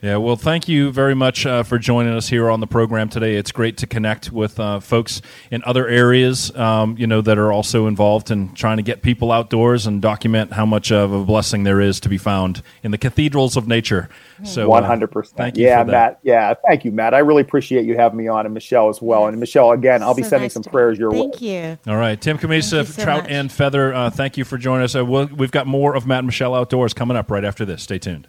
Yeah, 0.00 0.18
well, 0.18 0.36
thank 0.36 0.68
you 0.68 0.92
very 0.92 1.16
much 1.16 1.44
uh, 1.44 1.64
for 1.64 1.76
joining 1.76 2.14
us 2.14 2.28
here 2.28 2.48
on 2.48 2.60
the 2.60 2.68
program 2.68 3.08
today. 3.08 3.34
It's 3.34 3.50
great 3.50 3.76
to 3.78 3.86
connect 3.88 4.30
with 4.30 4.60
uh, 4.60 4.78
folks 4.78 5.20
in 5.50 5.60
other 5.66 5.88
areas, 5.88 6.54
um, 6.56 6.96
you 6.96 7.08
know, 7.08 7.20
that 7.20 7.36
are 7.36 7.50
also 7.50 7.88
involved 7.88 8.30
in 8.30 8.54
trying 8.54 8.76
to 8.76 8.84
get 8.84 9.02
people 9.02 9.32
outdoors 9.32 9.88
and 9.88 10.00
document 10.00 10.52
how 10.52 10.64
much 10.64 10.92
of 10.92 11.12
a 11.12 11.24
blessing 11.24 11.64
there 11.64 11.80
is 11.80 11.98
to 11.98 12.08
be 12.08 12.16
found 12.16 12.62
in 12.84 12.92
the 12.92 12.98
cathedrals 12.98 13.56
of 13.56 13.66
nature. 13.66 14.08
So, 14.44 14.66
uh, 14.66 14.68
one 14.68 14.84
hundred 14.84 15.08
percent. 15.08 15.56
Yeah, 15.56 15.82
Matt. 15.82 16.20
Yeah, 16.22 16.54
thank 16.68 16.84
you, 16.84 16.92
Matt. 16.92 17.12
I 17.12 17.18
really 17.18 17.42
appreciate 17.42 17.84
you 17.84 17.96
having 17.96 18.18
me 18.18 18.28
on, 18.28 18.46
and 18.46 18.54
Michelle 18.54 18.88
as 18.88 19.02
well. 19.02 19.26
And 19.26 19.40
Michelle, 19.40 19.72
again, 19.72 20.00
I'll 20.00 20.14
be 20.14 20.22
sending 20.22 20.42
nice 20.42 20.52
some 20.54 20.62
prayers 20.62 20.96
your 20.96 21.10
thank 21.10 21.24
way. 21.24 21.30
Thank 21.32 21.82
you. 21.86 21.92
All 21.92 21.98
right, 21.98 22.20
Tim 22.20 22.38
Cammisa, 22.38 22.86
so 22.86 23.02
Trout 23.02 23.24
much. 23.24 23.32
and 23.32 23.50
Feather. 23.50 23.92
Uh, 23.92 24.10
thank 24.10 24.36
you 24.36 24.44
for 24.44 24.58
joining 24.58 24.84
us. 24.84 24.94
Uh, 24.94 25.04
we'll, 25.04 25.26
we've 25.26 25.50
got 25.50 25.66
more 25.66 25.96
of 25.96 26.06
Matt 26.06 26.18
and 26.18 26.28
Michelle 26.28 26.54
outdoors 26.54 26.94
coming 26.94 27.16
up 27.16 27.32
right 27.32 27.44
after 27.44 27.64
this. 27.64 27.82
Stay 27.82 27.98
tuned. 27.98 28.28